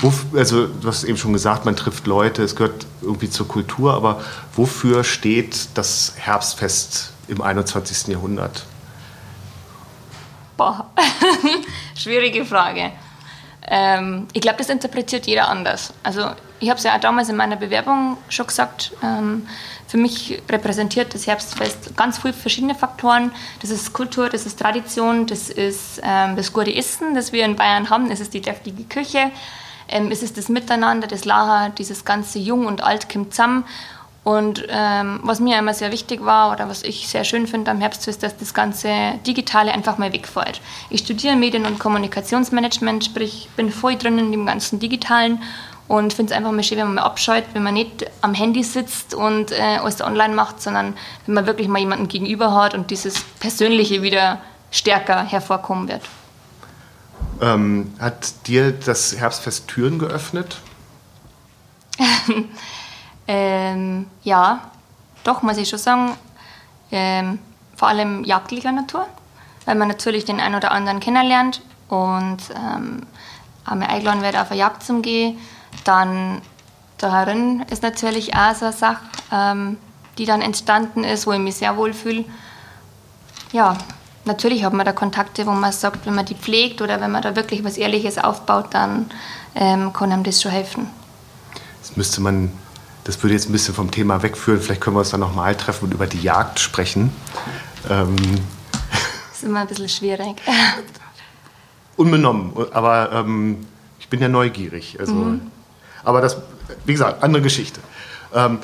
Wo, 0.00 0.12
also 0.38 0.66
du 0.66 0.88
hast 0.88 1.04
eben 1.04 1.16
schon 1.16 1.32
gesagt, 1.32 1.64
man 1.64 1.76
trifft 1.76 2.06
Leute, 2.06 2.42
es 2.42 2.54
gehört 2.54 2.86
irgendwie 3.00 3.30
zur 3.30 3.48
Kultur, 3.48 3.94
aber 3.94 4.22
wofür 4.54 5.04
steht 5.04 5.68
das 5.74 6.14
Herbstfest 6.16 7.12
im 7.28 7.40
21. 7.40 8.08
Jahrhundert? 8.08 8.64
Boah, 10.56 10.86
schwierige 11.94 12.44
Frage. 12.44 12.92
Ähm, 13.68 14.28
ich 14.32 14.40
glaube, 14.40 14.58
das 14.58 14.68
interpretiert 14.68 15.26
jeder 15.26 15.48
anders. 15.48 15.92
Also 16.02 16.30
ich 16.60 16.68
habe 16.70 16.78
es 16.78 16.84
ja 16.84 16.94
auch 16.94 17.00
damals 17.00 17.28
in 17.28 17.36
meiner 17.36 17.56
Bewerbung 17.56 18.16
schon 18.28 18.46
gesagt, 18.46 18.92
ähm, 19.02 19.46
für 19.88 19.98
mich 19.98 20.42
repräsentiert 20.48 21.14
das 21.14 21.26
Herbstfest 21.26 21.96
ganz 21.96 22.18
viele 22.18 22.32
verschiedene 22.32 22.74
Faktoren. 22.74 23.32
Das 23.60 23.70
ist 23.70 23.92
Kultur, 23.92 24.28
das 24.28 24.46
ist 24.46 24.58
Tradition, 24.58 25.26
das 25.26 25.48
ist 25.48 26.00
ähm, 26.02 26.36
das 26.36 26.52
gute 26.52 26.74
Essen, 26.74 27.14
das 27.14 27.32
wir 27.32 27.44
in 27.44 27.56
Bayern 27.56 27.90
haben, 27.90 28.08
das 28.08 28.20
ist 28.20 28.34
die 28.34 28.40
deftige 28.40 28.84
Küche, 28.84 29.30
ähm, 29.88 30.10
es 30.10 30.22
ist 30.22 30.36
das 30.36 30.48
Miteinander, 30.48 31.06
das 31.06 31.24
Lacher, 31.24 31.70
dieses 31.70 32.04
ganze 32.04 32.38
Jung 32.38 32.66
und 32.66 32.82
Alt 32.82 33.08
kommt 33.12 33.34
zusammen. 33.34 33.64
Und 34.26 34.66
ähm, 34.70 35.20
was 35.22 35.38
mir 35.38 35.56
immer 35.56 35.72
sehr 35.72 35.92
wichtig 35.92 36.24
war 36.24 36.50
oder 36.50 36.68
was 36.68 36.82
ich 36.82 37.06
sehr 37.06 37.22
schön 37.22 37.46
finde 37.46 37.70
am 37.70 37.78
Herbst 37.78 38.08
ist, 38.08 38.24
dass 38.24 38.36
das 38.36 38.54
ganze 38.54 38.90
Digitale 39.24 39.70
einfach 39.70 39.98
mal 39.98 40.12
wegfällt. 40.12 40.60
Ich 40.90 41.02
studiere 41.02 41.36
Medien- 41.36 41.64
und 41.64 41.78
Kommunikationsmanagement, 41.78 43.04
sprich 43.04 43.48
bin 43.54 43.70
voll 43.70 43.94
drin 43.94 44.18
in 44.18 44.32
dem 44.32 44.44
ganzen 44.44 44.80
Digitalen 44.80 45.40
und 45.86 46.12
finde 46.12 46.32
es 46.32 46.36
einfach 46.36 46.50
mal 46.50 46.64
schön, 46.64 46.78
wenn 46.78 46.86
man 46.86 46.96
mal 46.96 47.02
abschaut, 47.02 47.44
wenn 47.52 47.62
man 47.62 47.74
nicht 47.74 48.10
am 48.20 48.34
Handy 48.34 48.64
sitzt 48.64 49.14
und 49.14 49.52
äh, 49.52 49.78
alles 49.80 50.02
online 50.02 50.34
macht, 50.34 50.60
sondern 50.60 50.96
wenn 51.26 51.34
man 51.36 51.46
wirklich 51.46 51.68
mal 51.68 51.78
jemanden 51.78 52.08
gegenüber 52.08 52.52
hat 52.52 52.74
und 52.74 52.90
dieses 52.90 53.22
Persönliche 53.38 54.02
wieder 54.02 54.40
stärker 54.72 55.22
hervorkommen 55.22 55.86
wird. 55.86 56.02
Ähm, 57.40 57.94
hat 58.00 58.48
dir 58.48 58.72
das 58.72 59.16
Herbstfest 59.16 59.68
Türen 59.68 60.00
geöffnet? 60.00 60.56
ähm, 63.28 64.06
ja, 64.22 64.60
doch, 65.24 65.42
muss 65.42 65.56
ich 65.56 65.68
schon 65.68 65.78
sagen, 65.78 66.12
ähm, 66.90 67.38
vor 67.74 67.88
allem 67.88 68.24
jagdlicher 68.24 68.72
Natur, 68.72 69.06
weil 69.64 69.74
man 69.74 69.88
natürlich 69.88 70.24
den 70.24 70.40
einen 70.40 70.54
oder 70.54 70.70
anderen 70.70 71.00
kennenlernt 71.00 71.62
und 71.88 72.38
ähm, 72.54 73.02
einmal 73.64 73.88
eingeladen 73.88 74.22
wird, 74.22 74.36
auf 74.36 74.50
eine 74.50 74.60
Jagd 74.60 74.82
zu 74.82 75.00
gehen. 75.00 75.38
Dann 75.84 76.40
darin 76.98 77.64
ist 77.70 77.82
natürlich 77.82 78.34
auch 78.34 78.54
so 78.54 78.66
eine 78.66 78.74
Sache, 78.74 79.00
ähm, 79.32 79.78
die 80.18 80.24
dann 80.24 80.40
entstanden 80.40 81.04
ist, 81.04 81.26
wo 81.26 81.32
ich 81.32 81.38
mich 81.38 81.56
sehr 81.56 81.76
wohl 81.76 81.92
fühle. 81.92 82.24
Ja, 83.52 83.76
natürlich 84.24 84.64
hat 84.64 84.72
man 84.72 84.86
da 84.86 84.92
Kontakte, 84.92 85.46
wo 85.46 85.50
man 85.50 85.72
sagt, 85.72 86.06
wenn 86.06 86.14
man 86.14 86.24
die 86.24 86.34
pflegt 86.34 86.80
oder 86.82 87.00
wenn 87.00 87.10
man 87.10 87.22
da 87.22 87.36
wirklich 87.36 87.64
was 87.64 87.76
Ehrliches 87.76 88.18
aufbaut, 88.18 88.66
dann 88.70 89.10
ähm, 89.54 89.92
kann 89.92 90.12
einem 90.12 90.24
das 90.24 90.40
schon 90.40 90.52
helfen. 90.52 90.88
Das 91.80 91.96
müsste 91.96 92.20
man, 92.20 92.50
das 93.06 93.22
würde 93.22 93.34
jetzt 93.34 93.48
ein 93.48 93.52
bisschen 93.52 93.72
vom 93.72 93.92
Thema 93.92 94.22
wegführen. 94.24 94.60
Vielleicht 94.60 94.80
können 94.80 94.96
wir 94.96 95.00
uns 95.00 95.10
dann 95.10 95.20
nochmal 95.20 95.54
treffen 95.54 95.84
und 95.84 95.94
über 95.94 96.08
die 96.08 96.20
Jagd 96.20 96.58
sprechen. 96.58 97.12
Ähm, 97.88 98.16
das 99.30 99.38
ist 99.38 99.44
immer 99.44 99.60
ein 99.60 99.68
bisschen 99.68 99.88
schwierig. 99.88 100.42
Unbenommen, 101.96 102.52
aber 102.72 103.12
ähm, 103.12 103.64
ich 104.00 104.08
bin 104.08 104.20
ja 104.20 104.28
neugierig. 104.28 104.96
Also, 104.98 105.14
mhm. 105.14 105.52
Aber 106.02 106.20
das, 106.20 106.36
wie 106.84 106.92
gesagt, 106.92 107.22
andere 107.22 107.42
Geschichte. 107.42 107.80
Ähm, 108.34 108.58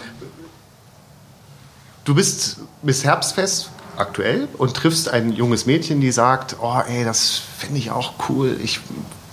du 2.04 2.14
bist 2.14 2.58
bis 2.82 3.04
Herbstfest 3.04 3.70
aktuell 3.96 4.48
und 4.58 4.74
triffst 4.74 5.08
ein 5.08 5.32
junges 5.32 5.66
Mädchen, 5.66 6.00
die 6.00 6.10
sagt, 6.10 6.56
oh 6.60 6.80
ey, 6.84 7.04
das 7.04 7.40
finde 7.58 7.78
ich 7.78 7.92
auch 7.92 8.14
cool, 8.28 8.58
ich 8.60 8.80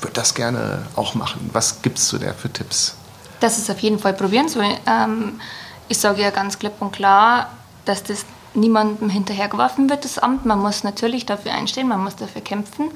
würde 0.01 0.13
das 0.13 0.35
gerne 0.35 0.85
auch 0.95 1.15
machen. 1.15 1.49
Was 1.51 1.81
gibst 1.81 2.13
du 2.13 2.19
der 2.19 2.35
für 2.35 2.53
Tipps? 2.53 2.95
Das 3.39 3.57
ist 3.57 3.69
auf 3.69 3.79
jeden 3.79 3.99
Fall 3.99 4.13
probieren 4.13 4.49
soll. 4.49 4.65
Ähm, 4.85 5.39
ich 5.87 5.97
sage 5.97 6.21
ja 6.21 6.29
ganz 6.29 6.59
klipp 6.59 6.73
und 6.79 6.91
klar, 6.91 7.49
dass 7.85 8.03
das 8.03 8.25
niemandem 8.53 9.09
hinterhergeworfen 9.09 9.89
wird, 9.89 10.05
das 10.05 10.19
Amt. 10.19 10.45
Man 10.45 10.59
muss 10.59 10.83
natürlich 10.83 11.25
dafür 11.25 11.53
einstehen, 11.53 11.87
man 11.87 12.03
muss 12.03 12.15
dafür 12.15 12.41
kämpfen. 12.41 12.91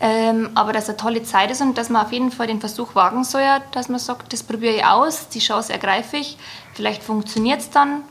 Ähm, 0.00 0.50
aber 0.54 0.72
dass 0.72 0.84
es 0.84 0.88
eine 0.90 0.98
tolle 0.98 1.22
Zeit 1.22 1.50
ist 1.50 1.60
und 1.60 1.78
dass 1.78 1.88
man 1.88 2.04
auf 2.04 2.12
jeden 2.12 2.32
Fall 2.32 2.48
den 2.48 2.60
Versuch 2.60 2.94
wagen 2.96 3.22
soll, 3.22 3.44
dass 3.70 3.88
man 3.88 4.00
sagt, 4.00 4.32
das 4.32 4.42
probiere 4.42 4.74
ich 4.74 4.84
aus, 4.84 5.28
die 5.28 5.38
Chance 5.38 5.72
ergreife 5.72 6.16
ich, 6.16 6.36
vielleicht 6.74 7.04
funktioniert 7.04 7.60
es 7.60 7.70
dann. 7.70 8.02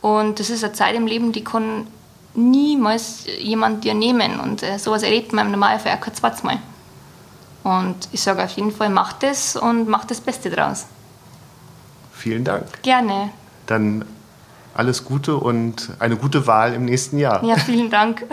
Und 0.00 0.40
das 0.40 0.50
ist 0.50 0.64
eine 0.64 0.72
Zeit 0.72 0.96
im 0.96 1.06
Leben, 1.06 1.32
die 1.32 1.44
kann 1.44 1.86
niemals 2.34 3.26
jemand 3.38 3.84
dir 3.84 3.94
nehmen. 3.94 4.40
Und 4.40 4.62
äh, 4.62 4.78
sowas 4.78 5.02
erlebt 5.02 5.32
man 5.32 5.46
im 5.46 5.52
Normalfall 5.52 5.96
auch 5.96 6.00
kein 6.00 6.14
zweites 6.14 6.42
Mal. 6.42 6.58
Und 7.62 7.96
ich 8.12 8.20
sage 8.20 8.42
auf 8.42 8.50
jeden 8.50 8.72
Fall, 8.72 8.90
mach 8.90 9.12
das 9.14 9.56
und 9.56 9.88
mach 9.88 10.04
das 10.04 10.20
Beste 10.20 10.50
draus. 10.50 10.86
Vielen 12.16 12.44
Dank. 12.44 12.82
Gerne. 12.82 13.30
Dann 13.66 14.04
alles 14.74 15.04
Gute 15.04 15.36
und 15.36 15.90
eine 15.98 16.16
gute 16.16 16.46
Wahl 16.46 16.72
im 16.72 16.86
nächsten 16.86 17.18
Jahr. 17.18 17.44
Ja, 17.44 17.56
vielen 17.56 17.90
Dank. 17.90 18.24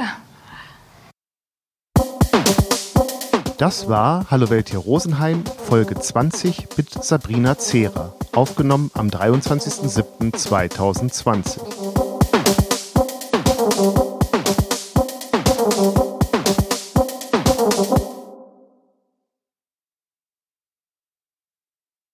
Das 3.58 3.88
war 3.88 4.26
Hallo 4.32 4.50
Welt 4.50 4.70
hier 4.70 4.80
Rosenheim, 4.80 5.44
Folge 5.68 6.00
20 6.00 6.78
mit 6.78 7.04
Sabrina 7.04 7.58
Zehrer, 7.58 8.16
aufgenommen 8.34 8.90
am 8.94 9.10
23.07.2020. 9.10 11.93